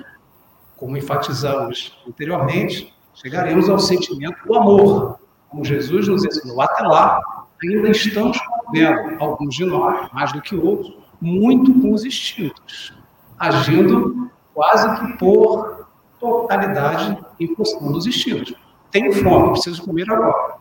[0.78, 5.20] Como enfatizamos anteriormente, chegaremos ao sentimento do amor.
[5.50, 7.22] Como Jesus nos ensinou até lá,
[7.64, 8.38] ainda estamos
[8.72, 12.94] vendo alguns de nós, mais do que outros, muito com os instintos,
[13.40, 15.88] agindo quase que por
[16.20, 18.54] totalidade em função dos instintos.
[18.92, 20.55] Tem fome, preciso comer agora.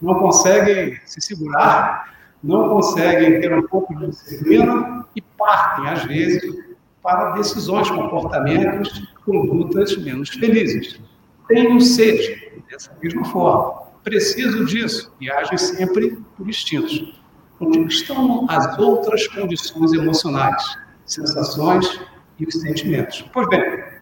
[0.00, 6.56] Não conseguem se segurar, não conseguem ter um pouco de disciplina e partem, às vezes,
[7.02, 11.00] para decisões, comportamentos, condutas menos felizes.
[11.48, 13.88] Tenho sede, dessa mesma forma.
[14.04, 17.20] Preciso disso e agem sempre por instintos.
[17.60, 22.00] Onde estão as outras condições emocionais, sensações
[22.38, 23.24] e os sentimentos?
[23.32, 23.98] Pois bem,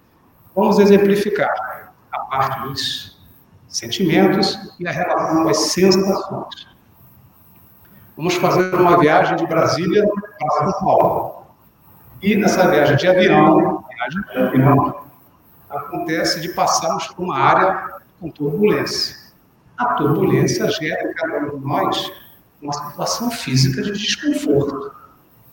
[0.57, 3.16] Vamos exemplificar a parte dos
[3.77, 6.67] sentimentos e a relação às sensações.
[8.17, 10.03] Vamos fazer uma viagem de Brasília
[10.39, 11.47] para São Paulo.
[12.23, 15.05] E nessa viagem de avião, viagem de avião,
[15.69, 19.17] acontece de passarmos por uma área com turbulência.
[19.77, 22.13] A turbulência gera em cada um de nós
[22.63, 24.91] uma situação física de desconforto.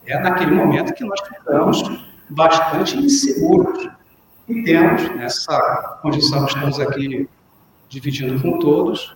[0.06, 3.90] É naquele momento que nós ficamos bastante inseguros
[4.48, 7.30] e temos, nessa condição que estamos aqui
[7.94, 9.16] dividindo com todos,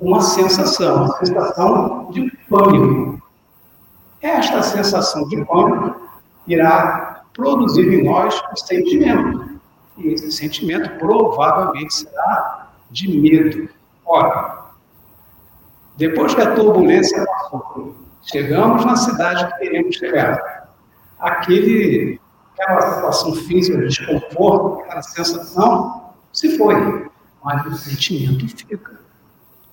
[0.00, 3.22] uma sensação, uma sensação de pânico.
[4.20, 6.00] Esta sensação de pânico
[6.46, 9.60] irá produzir em nós um sentimento.
[9.96, 13.68] E esse sentimento provavelmente será de medo.
[14.04, 14.64] Ora,
[15.96, 20.68] depois que a turbulência passou, chegamos na cidade que queremos chegar.
[21.20, 22.20] Aquele
[22.58, 27.08] aquela situação física de desconforto, aquela sensação, se foi.
[27.44, 29.00] Mas o sentimento fica.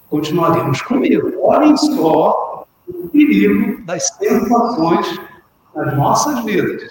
[0.09, 1.31] Continuaremos comigo.
[1.41, 5.19] Olhem só o perigo das sensações
[5.75, 6.83] nas nossas vidas.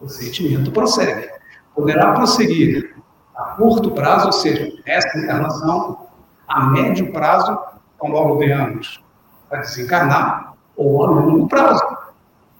[0.00, 1.30] O sentimento prossegue.
[1.74, 2.96] Poderá prosseguir
[3.36, 6.06] a curto prazo, ou seja, esta encarnação,
[6.46, 7.58] a médio prazo,
[7.96, 9.02] quando logo venhamos
[9.50, 11.82] a desencarnar, ou a longo prazo,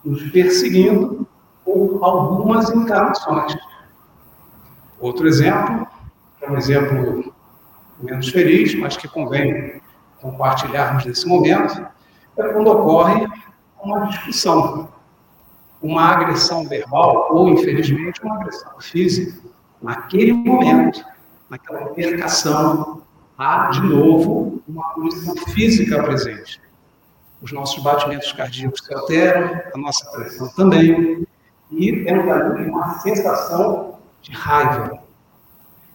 [0.05, 1.27] nos perseguindo
[1.65, 3.57] por algumas encarnações.
[4.99, 5.87] Outro exemplo,
[6.41, 7.35] é um exemplo
[8.03, 9.81] menos feliz, mas que convém
[10.21, 11.87] compartilharmos nesse momento,
[12.37, 13.27] é quando ocorre
[13.83, 14.89] uma discussão,
[15.83, 19.41] uma agressão verbal ou, infelizmente, uma agressão física.
[19.83, 21.05] Naquele momento,
[21.49, 23.03] naquela percação,
[23.37, 26.61] há de novo uma condição física presente.
[27.41, 31.27] Os nossos batimentos cardíacos se alteram, a nossa pressão também,
[31.71, 35.00] e temos ali uma sensação de raiva.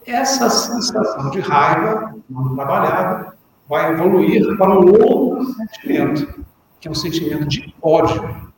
[0.05, 3.35] Essa sensação de raiva, não trabalhada,
[3.67, 6.45] vai evoluir para um outro sentimento,
[6.79, 8.53] que é um sentimento de ódio,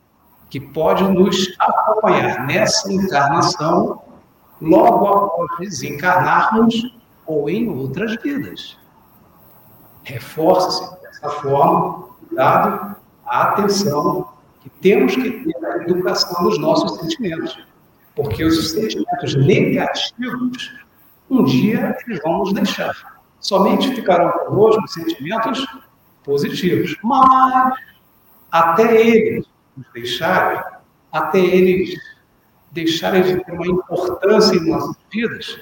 [0.49, 4.01] que pode nos acompanhar nessa encarnação
[4.61, 6.95] logo após desencarnarmos
[7.25, 8.77] ou em outras vidas.
[10.03, 12.95] Reforça-se dessa forma, cuidado,
[13.25, 14.29] a atenção
[14.61, 17.57] que temos que ter na educação dos nossos sentimentos.
[18.15, 20.73] Porque os sentimentos negativos,
[21.29, 23.19] um dia eles vão nos deixar.
[23.39, 25.65] Somente ficarão conosco os sentimentos
[26.23, 26.95] positivos.
[27.03, 27.73] Mas,
[28.51, 30.61] até eles nos deixarem,
[31.11, 31.97] até eles
[32.71, 35.59] deixarem de ter uma importância em nossas vidas,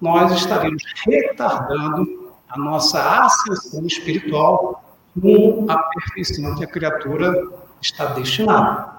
[0.00, 4.84] nós estaremos retardando a nossa ascensão espiritual
[5.20, 7.32] com a perfeição que a criatura
[7.80, 8.94] está destinada.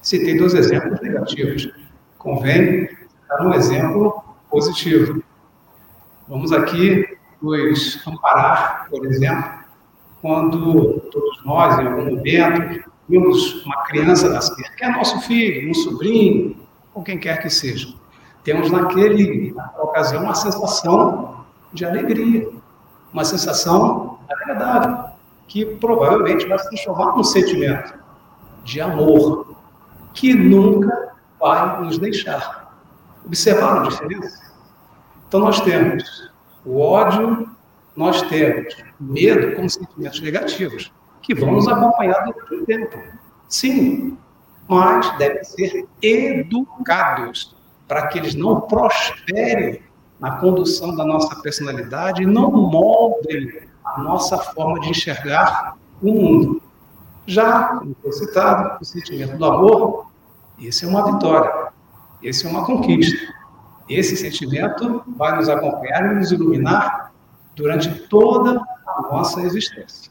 [0.00, 1.70] Citei dois exemplos negativos.
[2.18, 2.88] Convém
[3.28, 5.22] dar um exemplo positivo.
[6.28, 7.06] Vamos aqui
[7.40, 9.62] nos amparar, por exemplo,
[10.20, 15.74] quando todos nós, em algum momento, vimos uma criança nascer, que é nosso filho, um
[15.74, 16.56] sobrinho,
[16.94, 17.92] ou quem quer que seja.
[18.44, 22.48] Temos naquele, naquela ocasião uma sensação de alegria,
[23.12, 25.12] uma sensação agradável,
[25.48, 27.94] que provavelmente vai se transformar num sentimento
[28.64, 29.56] de amor,
[30.14, 32.72] que nunca vai nos deixar.
[33.24, 34.51] Observaram a diferença?
[35.32, 36.30] Então nós temos
[36.62, 37.48] o ódio,
[37.96, 42.98] nós temos medo como sentimentos negativos, que vão nos acompanhar durante o tempo.
[43.48, 44.18] Sim,
[44.68, 47.56] mas devem ser educados
[47.88, 49.80] para que eles não prosperem
[50.20, 56.62] na condução da nossa personalidade e não moldem a nossa forma de enxergar o mundo.
[57.24, 60.08] Já, como foi citado, o sentimento do amor,
[60.58, 61.72] esse é uma vitória,
[62.22, 63.40] esse é uma conquista.
[63.88, 67.12] Esse sentimento vai nos acompanhar e nos iluminar
[67.54, 70.10] durante toda a nossa existência.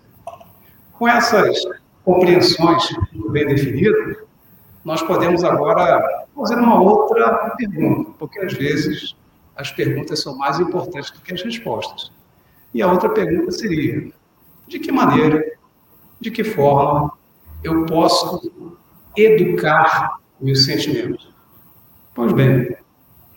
[0.94, 1.64] Com essas
[2.04, 2.90] compreensões
[3.32, 4.18] bem definidas,
[4.84, 9.16] nós podemos agora fazer uma outra pergunta, porque às vezes
[9.56, 12.12] as perguntas são mais importantes do que as respostas.
[12.74, 14.12] E a outra pergunta seria:
[14.68, 15.44] de que maneira,
[16.20, 17.12] de que forma
[17.64, 18.52] eu posso
[19.16, 21.32] educar meus sentimentos?
[22.16, 22.76] Pois bem,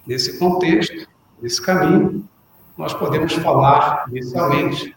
[0.06, 1.08] nesse contexto,
[1.40, 2.28] nesse caminho,
[2.76, 4.96] nós podemos falar inicialmente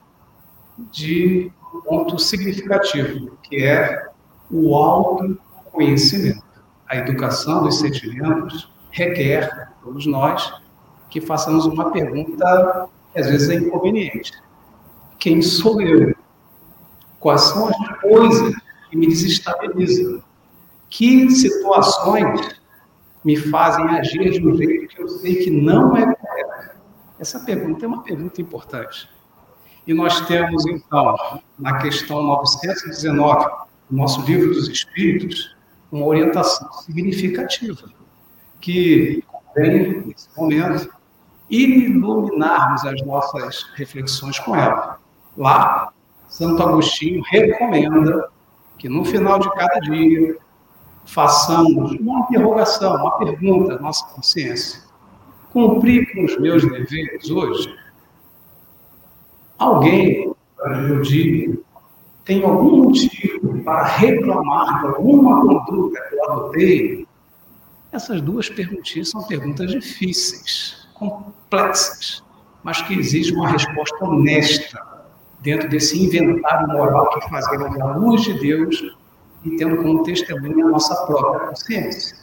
[0.91, 4.07] de um ponto significativo, que é
[4.49, 5.37] o alto
[5.71, 6.43] conhecimento.
[6.87, 10.53] A educação dos sentimentos requer, todos nós,
[11.09, 14.31] que façamos uma pergunta que às vezes é inconveniente.
[15.19, 16.15] Quem sou eu?
[17.19, 18.55] Quais são as coisas
[18.89, 20.23] que me desestabilizam?
[20.89, 22.59] Que situações
[23.28, 26.78] me fazem agir de um jeito que eu sei que não é correto?
[27.19, 29.09] Essa pergunta é uma pergunta importante.
[29.86, 31.13] E nós temos, então,
[31.59, 33.45] na questão 919,
[33.89, 35.57] no nosso livro dos Espíritos,
[35.91, 37.89] uma orientação significativa,
[38.61, 39.21] que
[39.53, 40.89] vem, nesse momento,
[41.49, 44.99] iluminarmos as nossas reflexões com ela.
[45.36, 45.91] Lá,
[46.30, 48.30] Santo Agostinho recomenda
[48.78, 50.38] que no final de cada dia
[51.07, 54.83] façamos uma interrogação, uma pergunta à nossa consciência.
[55.51, 57.73] Cumpri com os meus deveres hoje?
[59.57, 61.57] Alguém, para o dia,
[62.25, 67.07] tem algum motivo para reclamar de alguma conduta que eu adotei?
[67.91, 72.21] Essas duas perguntinhas são perguntas difíceis, complexas,
[72.63, 74.85] mas que exigem uma resposta honesta
[75.39, 78.97] dentro desse inventário moral que fazemos à luz de Deus
[79.47, 82.17] e tendo como testemunha a nossa própria consciência.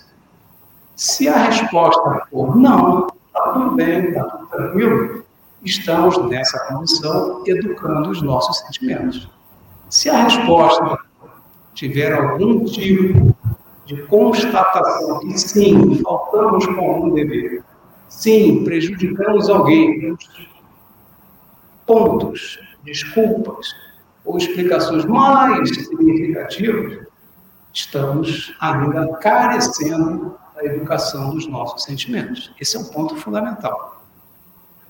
[0.95, 5.25] Se a resposta for não, está tudo bem, está tudo tranquilo,
[5.65, 9.29] estamos nessa condição educando os nossos sentimentos.
[9.89, 10.99] Se a resposta
[11.73, 13.35] tiver algum tipo
[13.87, 17.65] de constatação que sim, faltamos com algum dever,
[18.09, 20.17] sim, prejudicamos alguém,
[21.87, 23.75] pontos, desculpas
[24.25, 27.04] ou explicações mais significativas,
[27.75, 32.55] estamos ainda carecendo da educação dos nossos sentimentos.
[32.61, 34.03] Esse é um ponto fundamental.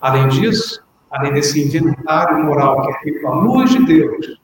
[0.01, 4.39] Além disso, além desse inventário moral que é feito à luz de Deus,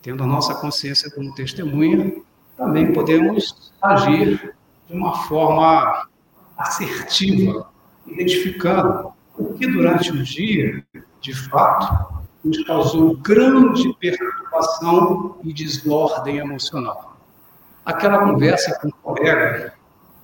[0.00, 2.22] tendo a nossa consciência como testemunha,
[2.56, 4.54] também podemos agir
[4.86, 6.06] de uma forma
[6.56, 7.68] assertiva,
[8.06, 10.86] identificando o que durante o dia,
[11.20, 12.14] de fato,
[12.44, 17.15] nos causou grande perturbação e desordem emocional.
[17.86, 19.72] Aquela conversa com um colega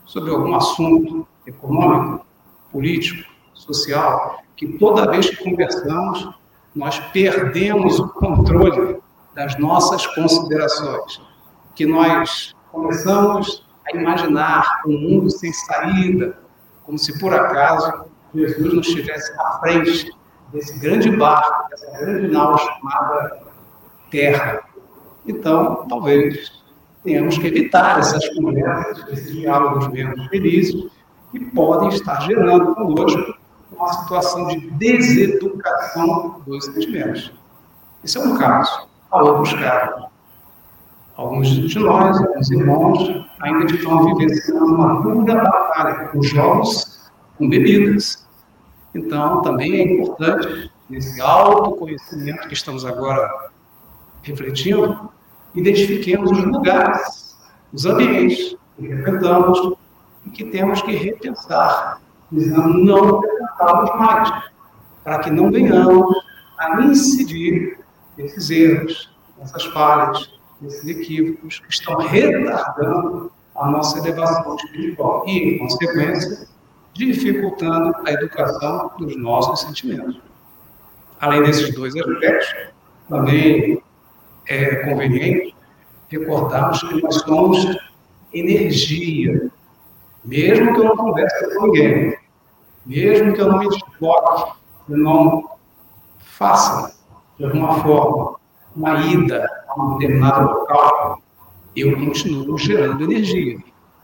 [0.05, 2.27] sobre algum assunto econômico,
[2.73, 6.29] político, social, que toda vez que conversamos,
[6.75, 9.01] nós perdemos o controle
[9.33, 11.21] das nossas considerações,
[11.77, 16.37] que nós começamos a imaginar um mundo sem saída,
[16.83, 20.11] como se por acaso Jesus nos estivesse à frente
[20.53, 23.41] desse grande barco, dessa grande nau chamada
[24.11, 24.65] Terra.
[25.25, 26.62] Então, talvez
[27.05, 30.91] tenhamos que evitar essas conversas, esses diálogos menos felizes,
[31.31, 33.35] que podem estar gerando conosco
[33.75, 37.33] uma situação de deseducação dos sentimentos.
[38.05, 38.89] Esse é um caso.
[39.11, 40.07] Há outros casos.
[41.17, 48.27] Alguns de nós, alguns irmãos, ainda estão vivenciando uma dura batalha com jogos, com bebidas.
[48.95, 53.51] Então, também é importante, nesse autoconhecimento que estamos agora
[54.23, 55.11] refletindo,
[55.55, 57.37] identifiquemos os lugares,
[57.73, 59.77] os ambientes que frequentamos
[60.27, 62.01] e que temos que repensar,
[62.31, 64.45] visando não frequentá-los mais,
[65.05, 66.15] para que não venhamos
[66.59, 67.79] a incidir
[68.17, 75.59] nesses erros, nessas falhas, nesses equívocos que estão retardando a nossa elevação espiritual e, em
[75.59, 76.49] consequência,
[76.95, 80.21] dificultando a educação dos nossos sentimentos.
[81.21, 82.55] Além desses dois aspectos,
[83.09, 83.83] também
[84.49, 85.55] é conveniente
[86.09, 87.79] recordarmos que nós somos
[88.33, 89.51] energia.
[90.25, 92.17] Mesmo que eu não converse com ninguém,
[92.87, 94.53] mesmo que eu não me desloque,
[94.89, 95.51] eu não
[96.19, 96.95] faça,
[97.39, 98.37] de alguma forma,
[98.77, 101.23] uma ida a um determinado local,
[101.75, 103.59] eu continuo gerando energia.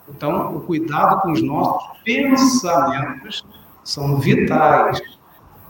[0.08, 3.44] Então, o cuidado com os nossos pensamentos
[3.84, 5.00] são vitais.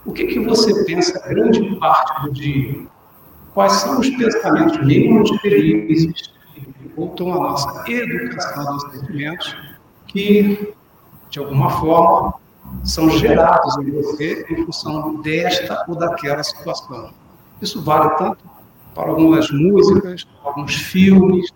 [0.06, 2.86] O que, que você pensa grande parte do dia?
[3.58, 4.76] Quais são os pensamentos
[5.40, 9.56] felizes que dificultam a nossa educação dos sentimentos
[10.06, 10.74] que,
[11.28, 12.34] de alguma forma,
[12.84, 17.12] são gerados em você em função desta ou daquela situação.
[17.60, 18.38] Isso vale tanto
[18.94, 21.50] para algumas músicas, alguns filmes,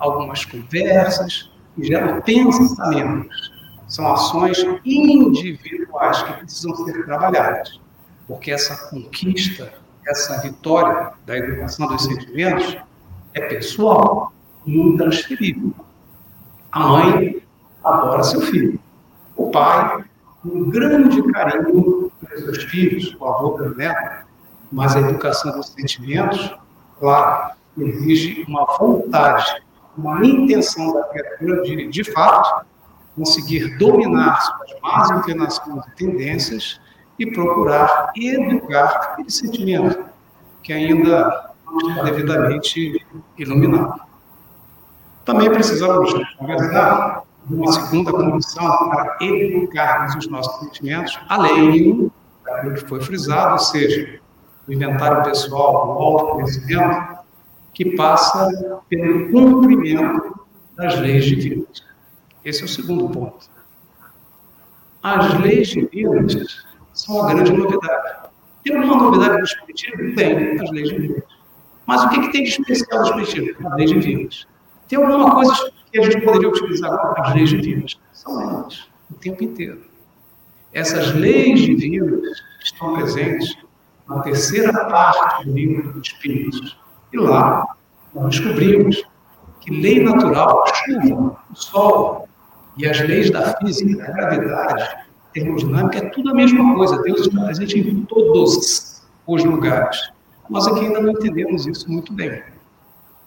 [0.00, 3.52] algumas conversas, que geram pensamentos.
[3.86, 7.80] São ações individuais que precisam ser trabalhadas,
[8.26, 12.76] porque essa conquista, essa vitória da educação dos sentimentos
[13.34, 14.32] é pessoal
[14.64, 15.72] e intransferível.
[16.72, 17.42] A mãe
[17.84, 18.78] adora seu filho.
[19.36, 20.04] O pai,
[20.44, 24.26] um grande carinho pelos seus filhos, o avô pelo neto,
[24.72, 26.54] mas a educação dos sentimentos,
[26.98, 32.66] claro, exige uma vontade uma intenção da criatura de, de fato,
[33.16, 36.80] conseguir dominar suas más inclinações e tendências
[37.18, 40.04] e procurar educar aquele sentimento
[40.62, 43.04] que ainda não está devidamente
[43.38, 44.00] iluminado.
[45.24, 52.10] Também precisamos de uma segunda condição para educarmos os nossos sentimentos, além
[52.44, 54.20] daquilo que foi frisado, ou seja,
[54.66, 57.16] o inventário pessoal, o autoconhecimento,
[57.72, 58.50] que passa
[58.88, 60.40] pelo cumprimento
[60.76, 61.84] das leis divinas.
[62.44, 63.48] Esse é o segundo ponto.
[65.02, 66.65] As leis divinas
[66.96, 68.28] são uma grande novidade.
[68.64, 70.14] Tem alguma novidade no Espiritismo?
[70.16, 71.22] Tem, as leis divinas.
[71.86, 73.68] Mas o que, que tem de especial no Espiritismo?
[73.68, 74.46] As leis divinas.
[74.88, 77.22] Tem alguma coisa que a gente poderia utilizar agora?
[77.22, 77.98] As leis divinas.
[78.12, 79.82] São elas, o tempo inteiro.
[80.72, 83.56] Essas leis divinas estão presentes
[84.08, 86.76] na terceira parte do livro dos Espíritos
[87.12, 87.64] e lá
[88.14, 89.02] nós descobrimos
[89.60, 92.28] que lei natural, a chuva, o sol
[92.76, 95.05] e as leis da física, da gravidade,
[95.36, 97.02] termodinâmica, é tudo a mesma coisa.
[97.02, 100.10] Deus está presente em todos os lugares.
[100.48, 102.42] Nós aqui ainda não entendemos isso muito bem.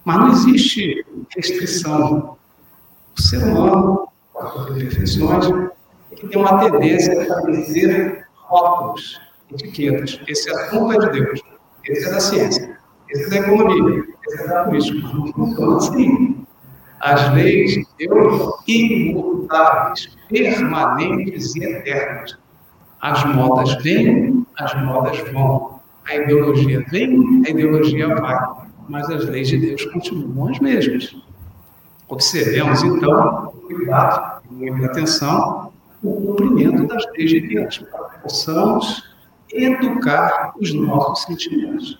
[0.03, 1.05] Mas não existe
[1.35, 2.37] restrição.
[3.17, 5.45] O ser humano, com as suas imperfeições,
[6.29, 9.19] tem uma tendência a estabelecer rótulos,
[9.51, 10.19] etiquetas.
[10.27, 11.41] Esse assunto é de Deus.
[11.85, 12.79] Esse é da ciência.
[13.09, 15.07] Esse é da economia, esse é da política.
[15.13, 16.28] Não funciona assim.
[17.01, 22.37] As leis de Deus imutáveis, permanentes e eternas.
[23.01, 25.79] As modas vêm, as modas vão.
[26.05, 28.37] A ideologia vem, a ideologia vai.
[28.89, 31.15] Mas as leis de Deus continuam as mesmas.
[32.07, 35.71] Observemos, então, cuidado muita atenção,
[36.03, 39.03] o cumprimento das leis de Deus, para que possamos
[39.51, 41.99] educar os nossos sentimentos.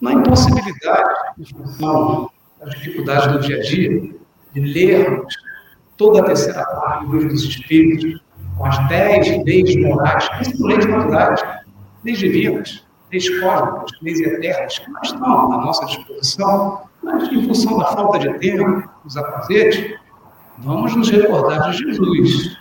[0.00, 4.14] Na impossibilidade, em função das dificuldades do dia a dia,
[4.52, 5.34] de lermos
[5.96, 8.20] toda a terceira parte do livro dos Espíritos,
[8.56, 10.28] com as dez leis morais,
[10.58, 11.40] leis naturais,
[12.04, 17.86] leis divinas, leis cósmicas, leis eternas, que estão à nossa disposição, mas em função da
[17.86, 19.94] falta de tempo, dos afazeres,
[20.58, 22.56] vamos nos recordar de Jesus.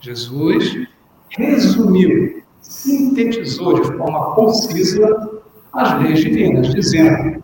[0.00, 0.88] Jesus
[1.30, 5.40] resumiu sintetizou de forma concisa
[5.72, 7.41] as leis divinas, dizendo: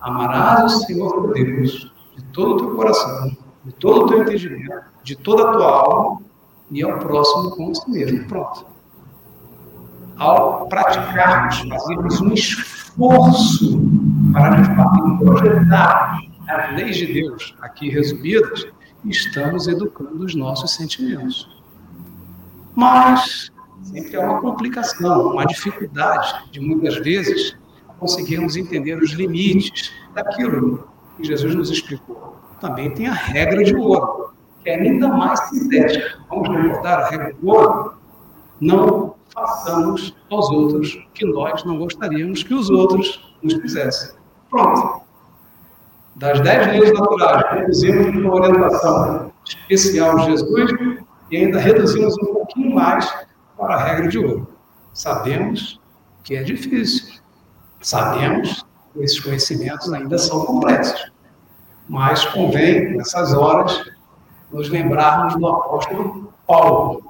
[0.00, 5.16] Amarás o Senhor Deus de todo o teu coração, de todo o teu entendimento, de
[5.16, 6.22] toda a tua alma
[6.70, 8.24] e ao próximo como si mesmo.
[8.26, 8.66] Pronto.
[10.16, 13.80] Ao praticarmos, fazermos um esforço
[14.32, 18.66] para fato projetar as leis de Deus aqui resumidas,
[19.04, 21.48] estamos educando os nossos sentimentos.
[22.74, 23.50] Mas
[23.82, 27.56] sempre há uma complicação, uma dificuldade de muitas vezes
[28.00, 32.36] conseguirmos entender os limites daquilo que Jesus nos explicou.
[32.60, 34.32] Também tem a regra de ouro,
[34.62, 36.18] que é ainda mais sintética.
[36.28, 37.94] Vamos recordar a regra do ouro?
[38.60, 44.16] Não façamos aos outros o que nós não gostaríamos que os outros nos fizessem.
[44.50, 45.02] Pronto.
[46.16, 50.72] Das dez leis naturais, reduzimos uma orientação especial de Jesus
[51.30, 53.08] e ainda reduzimos um pouquinho mais
[53.56, 54.48] para a regra de ouro.
[54.92, 55.80] Sabemos
[56.24, 57.19] que é difícil.
[57.80, 61.10] Sabemos que esses conhecimentos ainda são complexos.
[61.88, 63.90] Mas convém, nessas horas,
[64.52, 67.02] nos lembrarmos do apóstolo Paulo.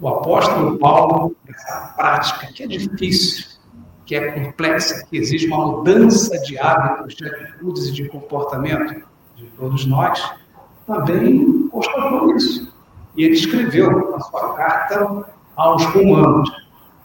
[0.00, 3.46] O apóstolo Paulo, essa prática que é difícil,
[4.04, 9.06] que é complexa, que exige uma mudança de hábitos, de atitudes e de comportamento
[9.36, 10.32] de todos nós,
[10.86, 12.72] também constatou isso.
[13.16, 16.50] E ele escreveu na sua carta aos romanos,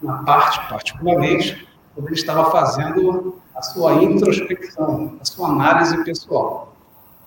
[0.02, 1.67] na parte, particularmente,
[1.98, 6.72] quando ele estava fazendo a sua introspecção, a sua análise pessoal.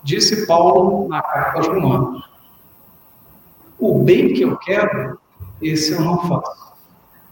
[0.01, 2.24] Disse Paulo na carta aos romanos:
[3.78, 5.19] O bem que eu quero,
[5.61, 6.72] esse eu não faço.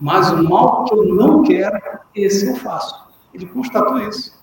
[0.02, 1.80] Mas o mal que eu não quero,
[2.14, 3.08] esse eu faço.
[3.34, 4.38] Ele constatou isso.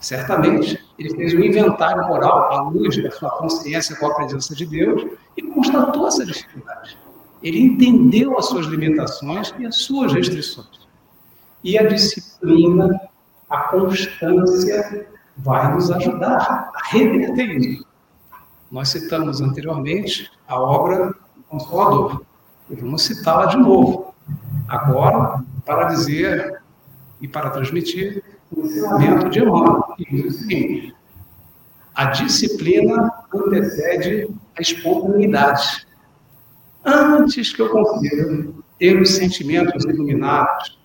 [0.00, 4.66] Certamente, ele fez um inventário moral à luz da sua consciência com a presença de
[4.66, 5.06] Deus
[5.36, 6.98] e constatou essa dificuldade.
[7.40, 10.85] Ele entendeu as suas limitações e as suas restrições.
[11.62, 13.00] E a disciplina,
[13.48, 17.86] a constância, vai nos ajudar a reverter isso.
[18.70, 22.22] Nós citamos anteriormente a obra do Consolador.
[22.68, 24.14] E vamos citá-la de novo.
[24.68, 26.60] Agora, para dizer
[27.20, 30.96] e para transmitir o ensinamento de Emmanuel, que diz o seguinte:
[31.94, 35.86] a disciplina antecede a espontaneidade.
[36.84, 40.78] Antes que eu consiga ter os sentimentos iluminados,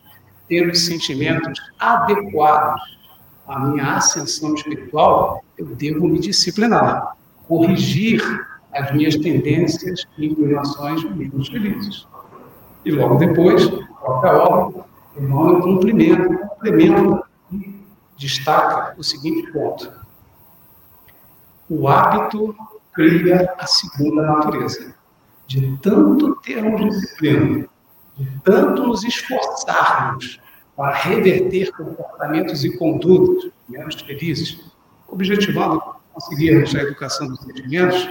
[0.51, 2.99] ter os sentimentos adequados
[3.47, 7.15] à minha ascensão espiritual, eu devo me disciplinar,
[7.47, 8.21] corrigir
[8.73, 12.05] as minhas tendências e inclinações menos felizes.
[12.83, 14.83] E logo depois, a própria obra,
[15.17, 17.23] Emmanuel cumprimenta, complementa
[17.53, 17.85] e
[18.17, 19.89] destaca o seguinte ponto.
[21.69, 22.53] O hábito
[22.93, 24.93] cria a segunda natureza.
[25.47, 27.69] De tanto termos disciplina,
[28.43, 30.39] tanto nos esforçarmos
[30.75, 34.59] para reverter comportamentos e condutas menos felizes,
[35.07, 35.81] objetivando
[36.13, 38.09] conseguirmos a educação dos sentimentos,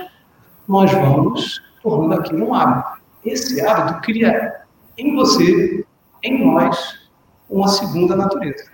[0.69, 3.01] nós vamos tornando aquilo um hábito.
[3.25, 4.63] Esse hábito cria
[4.97, 5.85] em você,
[6.23, 7.09] em nós,
[7.49, 8.71] uma segunda natureza.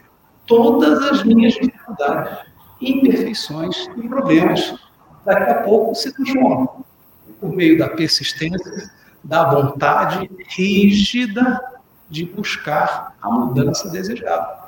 [0.46, 2.38] Todas as minhas dificuldades,
[2.80, 4.74] imperfeições e problemas,
[5.24, 6.84] daqui a pouco se transformam
[7.40, 8.90] por meio da persistência,
[9.26, 11.60] da vontade rígida
[12.08, 14.66] de buscar a mudança desejada.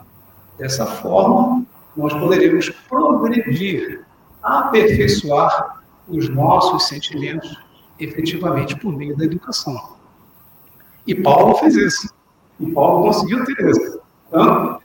[0.59, 1.65] Dessa forma,
[1.97, 4.05] nós poderemos progredir,
[4.43, 7.57] aperfeiçoar os nossos sentimentos
[8.01, 9.97] efetivamente por meio da educação.
[11.07, 12.13] E Paulo fez isso.
[12.59, 14.01] E Paulo conseguiu ter isso.
[14.27, 14.81] Então,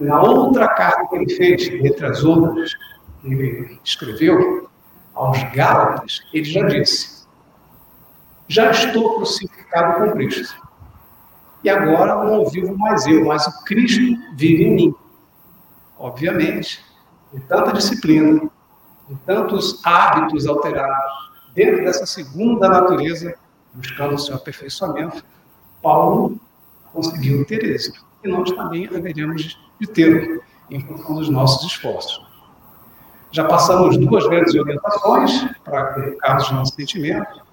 [0.00, 2.74] na outra carta que ele fez, entre as outras,
[3.20, 4.70] que ele escreveu,
[5.14, 7.17] aos Gálatas, ele já disse:
[8.48, 10.66] Já estou crucificado com Cristo.
[11.62, 14.00] E agora não vivo mais eu, mas o Cristo
[14.34, 14.94] vive em mim.
[15.98, 16.82] Obviamente,
[17.32, 18.48] de tanta disciplina,
[19.08, 23.34] de tantos hábitos alterados, dentro dessa segunda natureza,
[23.74, 25.24] buscando o seu aperfeiçoamento,
[25.82, 26.40] Paulo
[26.92, 28.04] conseguiu ter êxito.
[28.24, 32.26] E nós também haveremos de ter em função dos nossos esforços.
[33.30, 37.47] Já passamos duas grandes orientações para verificar os nossos sentimentos.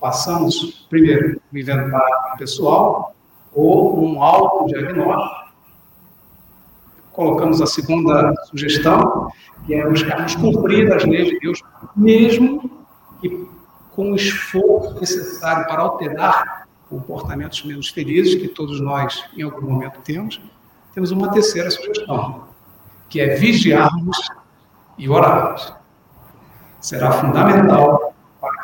[0.00, 3.14] Passamos, primeiro, o inventário pessoal,
[3.52, 5.48] ou um autodiagnóstico.
[7.12, 9.28] Colocamos a segunda sugestão,
[9.66, 11.60] que é buscarmos cumprir as leis de Deus,
[11.96, 12.70] mesmo
[13.20, 13.48] que
[13.90, 20.00] com o esforço necessário para alterar comportamentos menos felizes, que todos nós, em algum momento,
[20.02, 20.40] temos,
[20.94, 22.44] temos uma terceira sugestão,
[23.08, 24.16] que é vigiarmos
[24.96, 25.74] e orarmos.
[26.80, 28.07] Será fundamental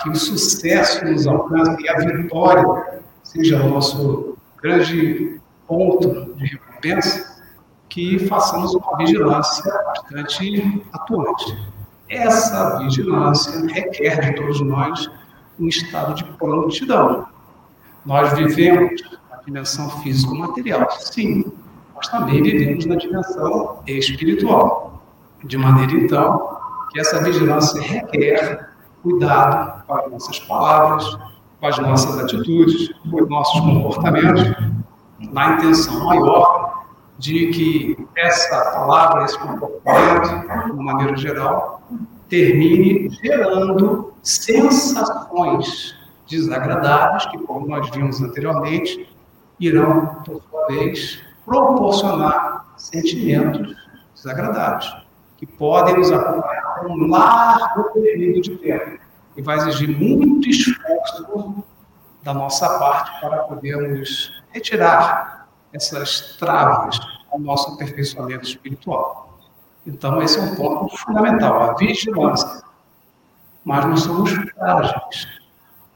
[0.04, 7.42] que o sucesso nos alcance e a vitória seja nosso grande ponto de recompensa
[7.88, 11.56] que façamos uma vigilância bastante atuante.
[12.10, 15.10] Essa vigilância requer de todos nós
[15.58, 17.26] um estado de prontidão.
[18.04, 19.00] Nós vivemos
[19.30, 21.50] na dimensão físico-material, sim,
[21.96, 25.02] mas também vivemos na dimensão espiritual.
[25.44, 26.58] De maneira, então,
[26.90, 28.73] que essa vigilância requer
[29.04, 31.18] cuidado com as nossas palavras,
[31.60, 34.42] com as nossas atitudes, com os nossos comportamentos,
[35.30, 36.84] na intenção maior
[37.18, 41.82] de que essa palavra, esse comportamento, de uma maneira geral,
[42.28, 45.94] termine gerando sensações
[46.28, 49.08] desagradáveis, que, como nós vimos anteriormente,
[49.60, 53.76] irão, por sua vez, proporcionar sentimentos
[54.14, 54.92] desagradáveis,
[55.36, 58.98] que podem nos acompanhar um largo período de tempo
[59.36, 61.64] e vai exigir muito esforço
[62.22, 66.98] da nossa parte para podermos retirar essas travas
[67.30, 69.38] ao nosso aperfeiçoamento espiritual.
[69.86, 72.62] Então, esse é um ponto fundamental, a vigilância.
[73.64, 75.28] Mas nós somos frágeis.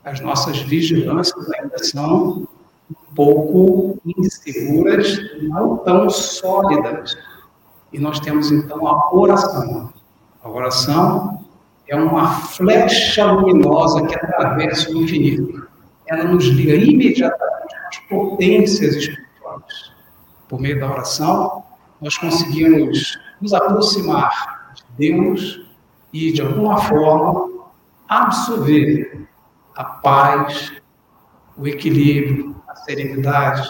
[0.05, 2.47] As nossas vigilâncias ainda são
[2.91, 7.17] um pouco inseguras, não tão sólidas.
[7.93, 9.93] E nós temos então a oração.
[10.43, 11.45] A oração
[11.89, 15.67] é uma flecha luminosa que atravessa o infinito.
[16.07, 19.93] Ela nos liga imediatamente às potências espirituais.
[20.49, 21.65] Por meio da oração,
[22.01, 25.69] nós conseguimos nos aproximar de Deus
[26.13, 27.51] e, de alguma forma,
[28.09, 29.27] absorver
[29.75, 30.73] a paz,
[31.57, 33.69] o equilíbrio, a serenidade,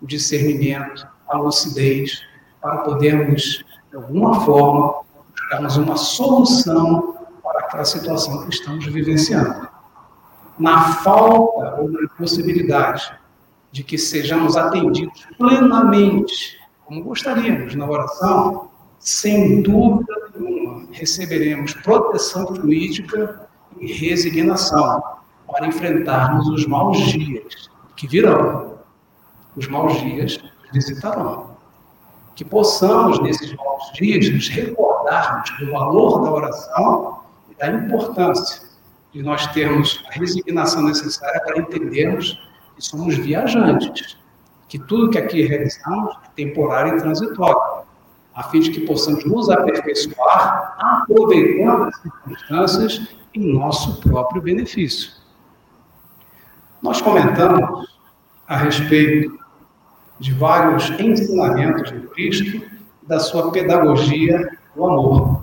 [0.00, 2.22] o discernimento, a lucidez,
[2.60, 5.05] para podermos, de alguma forma,
[5.46, 9.68] buscarmos uma solução para aquela situação que estamos vivenciando.
[10.58, 13.16] Na falta ou na impossibilidade
[13.70, 23.48] de que sejamos atendidos plenamente, como gostaríamos na oração, sem dúvida nenhuma receberemos proteção fluídica
[23.78, 25.02] e resignação
[25.46, 28.78] para enfrentarmos os maus dias que virão.
[29.54, 30.42] Os maus dias
[30.72, 31.55] visitarão.
[32.36, 37.20] Que possamos, nesses maus dias, nos recordarmos do valor da oração
[37.50, 38.68] e da importância
[39.12, 42.38] de nós termos a resignação necessária para entendermos
[42.74, 44.18] que somos viajantes,
[44.68, 47.86] que tudo que aqui realizamos é temporário e transitório,
[48.34, 55.12] a fim de que possamos nos aperfeiçoar aproveitando as circunstâncias em nosso próprio benefício.
[56.82, 57.96] Nós comentamos
[58.46, 59.38] a respeito
[60.18, 62.62] de vários ensinamentos de Cristo,
[63.02, 65.42] da sua pedagogia do amor.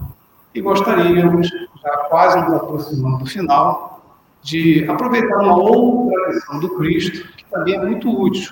[0.54, 4.04] E gostaríamos, já quase nos aproximando do final,
[4.42, 8.52] de aproveitar uma outra lição do Cristo, que também é muito útil,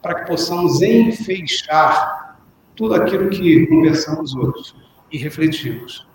[0.00, 2.38] para que possamos enfeixar
[2.74, 4.74] tudo aquilo que conversamos hoje
[5.10, 6.06] e refletimos.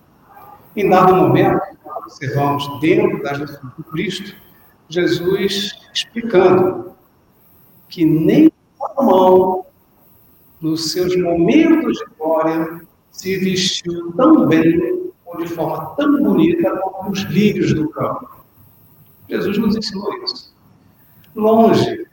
[0.75, 1.61] Em dado momento,
[1.97, 4.35] observamos dentro das lições do Cristo,
[4.89, 6.91] Jesus explicando
[7.87, 8.50] que nem
[9.11, 9.65] Salomão,
[10.61, 12.81] nos seus momentos de glória,
[13.11, 18.45] se vestiu tão bem ou de forma tão bonita como os lírios do campo.
[19.29, 20.55] Jesus nos ensinou isso.
[21.35, 22.05] Longe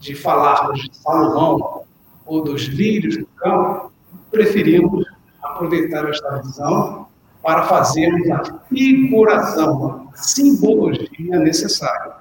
[0.00, 1.84] de falarmos de Salomão
[2.26, 3.90] ou dos lírios do campo,
[4.30, 5.06] preferimos
[5.42, 7.06] aproveitar esta visão
[7.42, 12.16] para fazermos a figuração, a simbologia necessária.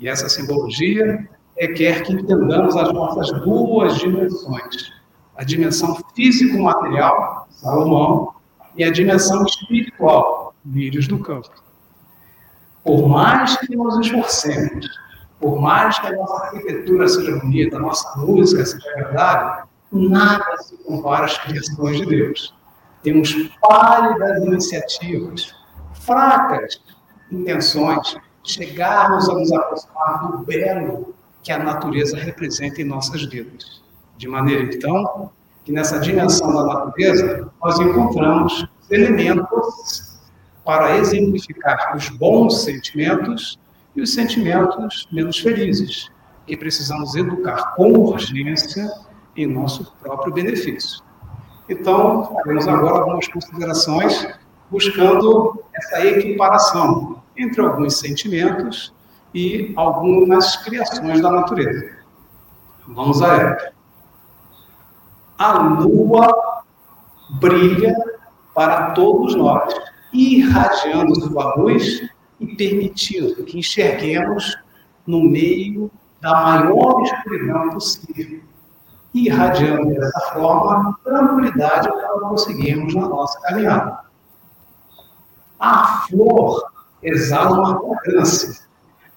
[0.00, 4.92] E essa simbologia requer que entendamos as nossas duas dimensões:
[5.36, 8.34] a dimensão físico-material, Salomão,
[8.76, 11.50] e a dimensão espiritual, lírios do campo.
[12.82, 14.86] Por mais que nós esforcemos,
[15.40, 20.76] por mais que a nossa arquitetura seja bonita, a nossa música seja agradável, nada se
[20.78, 22.54] compara às criações de Deus.
[23.02, 25.54] Temos pálidas iniciativas,
[25.92, 26.80] fracas
[27.30, 31.14] intenções, chegarmos a nos aproximar do belo
[31.44, 33.82] que a natureza representa em nossas vidas.
[34.16, 35.30] De maneira, então,
[35.62, 40.18] que nessa dimensão da natureza nós encontramos elementos
[40.64, 43.58] para exemplificar os bons sentimentos
[43.94, 46.10] e os sentimentos menos felizes,
[46.46, 48.90] que precisamos educar com urgência
[49.36, 51.04] em nosso próprio benefício.
[51.68, 54.26] Então, faremos agora algumas considerações
[54.70, 58.94] buscando essa equiparação entre alguns sentimentos
[59.34, 61.96] e algumas criações da natureza.
[62.86, 63.72] Vamos a ela.
[65.36, 66.62] A lua
[67.40, 67.94] brilha
[68.54, 69.74] para todos nós,
[70.12, 72.08] irradiando sua luz
[72.38, 74.56] e permitindo que enxerguemos
[75.06, 78.40] no meio da maior escuridão possível,
[79.12, 83.98] irradiando dessa forma tranquilidade para conseguirmos na nossa caminhada.
[85.58, 86.70] A flor
[87.02, 88.63] exala uma fragrância,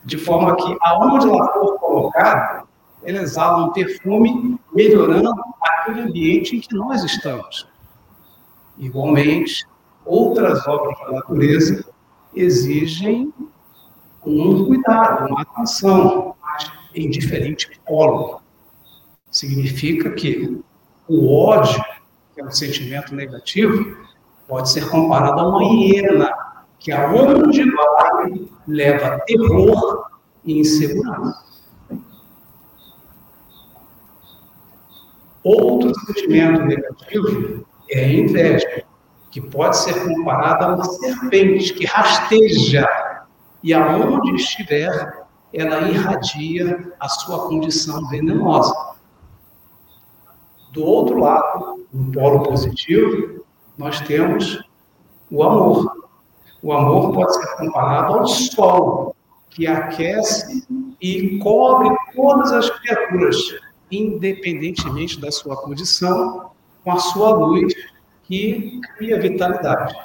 [0.08, 2.64] de forma que aonde ela for colocada,
[3.04, 7.68] ela exala um perfume, melhorando aquele ambiente em que nós estamos.
[8.78, 9.68] Igualmente,
[10.06, 11.86] outras obras da natureza
[12.34, 13.34] exigem
[14.26, 16.36] um cuidado, uma atenção,
[16.96, 18.42] em diferente polo.
[19.30, 20.62] Significa que
[21.06, 21.84] o ódio,
[22.34, 23.98] que é um sentimento negativo,
[24.48, 26.47] pode ser comparado a uma hiena,
[26.80, 30.06] que aonde vai leva terror
[30.44, 31.46] e insegurança.
[35.44, 38.84] Outro sentimento negativo é a inveja,
[39.32, 42.86] que pode ser comparada a uma serpente que rasteja
[43.64, 48.74] e aonde estiver, ela irradia a sua condição venenosa.
[50.72, 53.46] Do outro lado, no polo positivo,
[53.78, 54.64] nós temos
[55.32, 55.97] o amor.
[56.68, 59.16] O amor pode ser comparado ao sol,
[59.50, 60.68] que aquece
[61.00, 63.38] e cobre todas as criaturas,
[63.90, 66.52] independentemente da sua condição,
[66.84, 67.74] com a sua luz
[68.24, 69.96] que cria vitalidade.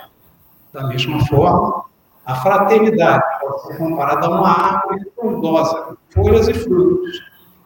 [0.73, 1.85] Da mesma forma,
[2.25, 7.21] a fraternidade pode ser comparada a uma árvore frondosa, folhas e frutos,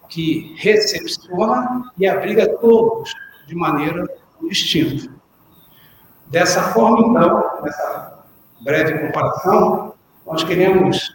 [0.09, 3.13] que recepciona e abriga todos
[3.47, 4.09] de maneira
[4.49, 5.13] distinta.
[6.29, 8.16] Dessa forma, então, nessa
[8.61, 9.95] breve comparação,
[10.27, 11.15] nós queremos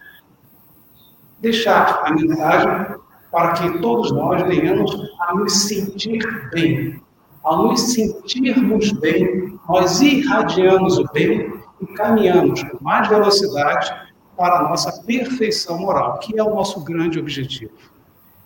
[1.40, 2.96] deixar a mensagem
[3.32, 6.20] para que todos nós venhamos a nos sentir
[6.52, 7.02] bem.
[7.44, 13.92] Ao nos sentirmos bem, nós irradiamos o bem e caminhamos com mais velocidade
[14.38, 17.72] para a nossa perfeição moral, que é o nosso grande objetivo.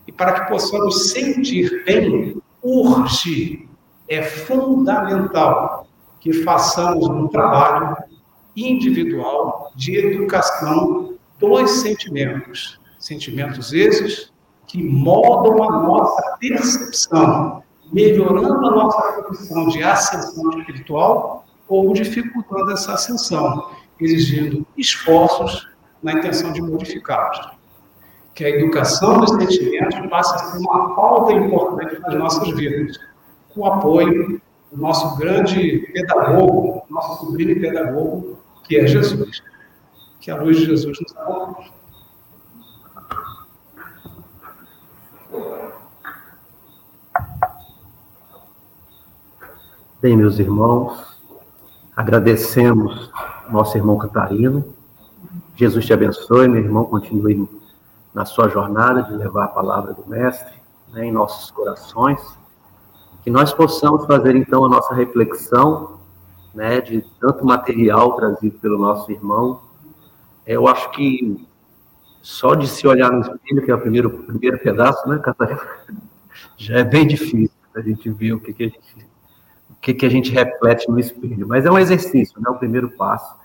[0.08, 3.68] E para que possamos sentir bem, urge,
[4.08, 5.88] é fundamental
[6.20, 7.98] que façamos um trabalho
[8.56, 12.80] individual de educação dos sentimentos.
[13.00, 14.32] Sentimentos esses
[14.68, 22.94] que moldam a nossa percepção, melhorando a nossa condição de ascensão espiritual ou dificultando essa
[22.94, 25.68] ascensão, exigindo esforços
[26.02, 27.56] na intenção de modificá-los.
[28.34, 32.98] Que a educação dos sentimentos passe a ser uma pauta importante nas nossas vidas,
[33.54, 34.42] com o apoio
[34.72, 38.38] do nosso grande pedagogo, nosso sublime pedagogo,
[38.68, 39.44] que é Jesus.
[40.20, 41.72] Que a luz de Jesus nos acompanhe.
[50.02, 51.16] Bem, meus irmãos,
[51.96, 53.10] Agradecemos
[53.50, 54.66] nosso irmão Catarino.
[55.56, 57.48] Jesus te abençoe, meu irmão, continue
[58.14, 60.62] na sua jornada de levar a palavra do Mestre
[60.92, 62.20] né, em nossos corações.
[63.24, 66.02] Que nós possamos fazer então a nossa reflexão
[66.56, 69.62] né, de tanto material trazido pelo nosso irmão.
[70.48, 71.46] Eu acho que
[72.22, 75.62] só de se olhar no espelho, que é o primeiro, primeiro pedaço, né, Catarina?
[76.58, 79.06] Já é bem difícil a gente ver o que, que a gente
[79.86, 81.48] que, que a gente reflete no espelho.
[81.48, 82.50] Mas é um exercício, né?
[82.50, 83.36] O primeiro passo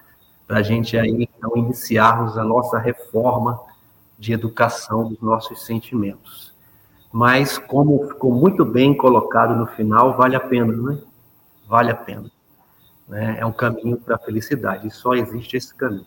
[0.46, 3.60] para a gente aí, então, iniciarmos a nossa reforma
[4.18, 6.54] de educação dos nossos sentimentos.
[7.12, 10.98] Mas, como ficou muito bem colocado no final, vale a pena, né?
[11.68, 12.30] Vale a pena.
[13.10, 13.38] Né?
[13.40, 16.06] É um caminho para a felicidade, e só existe esse caminho.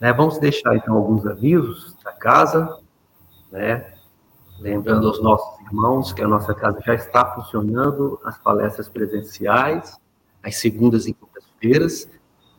[0.00, 0.10] Né?
[0.10, 2.78] Vamos deixar, então, alguns avisos da casa,
[3.52, 3.92] né?
[4.58, 9.98] Lembrando aos nossos irmãos que a nossa casa já está funcionando, as palestras presenciais,
[10.42, 12.08] às segundas e quintas-feiras.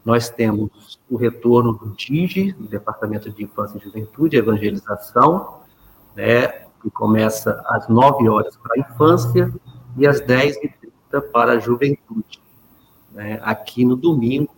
[0.06, 5.62] Nós temos o retorno do DIGE, do Departamento de Infância e Juventude Evangelização,
[6.16, 6.48] né,
[6.82, 9.52] que começa às 9 horas para a infância
[9.98, 12.43] e às 10h30 para a juventude.
[13.14, 14.54] Né, aqui no domingo,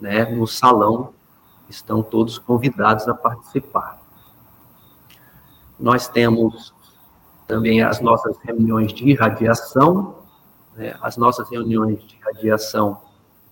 [0.00, 1.12] né, no salão,
[1.68, 4.00] estão todos convidados a participar.
[5.78, 6.74] Nós temos
[7.46, 10.16] também as nossas reuniões de irradiação.
[10.76, 10.96] Né?
[11.02, 13.00] As nossas reuniões de irradiação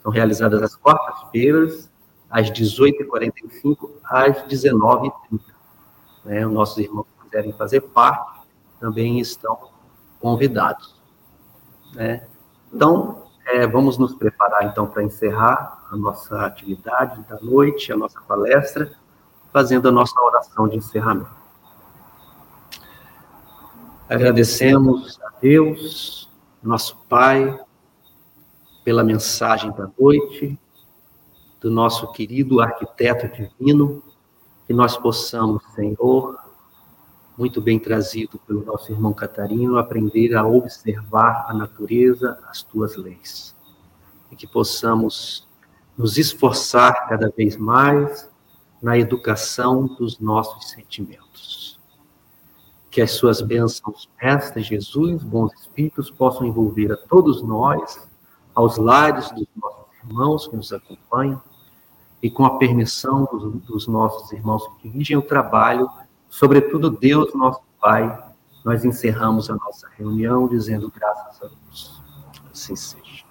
[0.03, 1.91] são realizadas às quartas-feiras,
[2.31, 5.41] às 18h45, às 19h30.
[6.25, 6.47] Né?
[6.47, 8.41] Os nossos irmãos que quiserem fazer parte
[8.81, 9.59] também estão
[10.21, 10.95] convidados.
[11.95, 12.27] Né?
[12.73, 18.21] Então, é, vamos nos preparar então para encerrar a nossa atividade da noite, a nossa
[18.21, 18.93] palestra,
[19.51, 21.31] fazendo a nossa oração de encerramento.
[24.07, 26.31] Agradecemos a Deus,
[26.63, 27.59] nosso Pai,
[28.85, 30.59] pela mensagem da noite,
[31.59, 34.03] do nosso querido arquiteto divino,
[34.67, 36.39] que nós possamos, Senhor,
[37.39, 43.55] muito bem trazido pelo nosso irmão Catarino, aprender a observar a natureza, as tuas leis.
[44.29, 45.47] E que possamos
[45.97, 48.29] nos esforçar cada vez mais
[48.83, 51.79] na educação dos nossos sentimentos.
[52.91, 58.09] Que as suas bênçãos, Mestre Jesus, bons espíritos, possam envolver a todos nós,
[58.53, 61.41] aos lares dos nossos irmãos que nos acompanham,
[62.21, 65.89] e com a permissão dos, dos nossos irmãos que dirigem o trabalho,
[66.29, 68.27] sobretudo Deus, nosso Pai,
[68.65, 72.03] nós encerramos a nossa reunião dizendo graças a Deus.
[72.53, 73.28] Assim seja.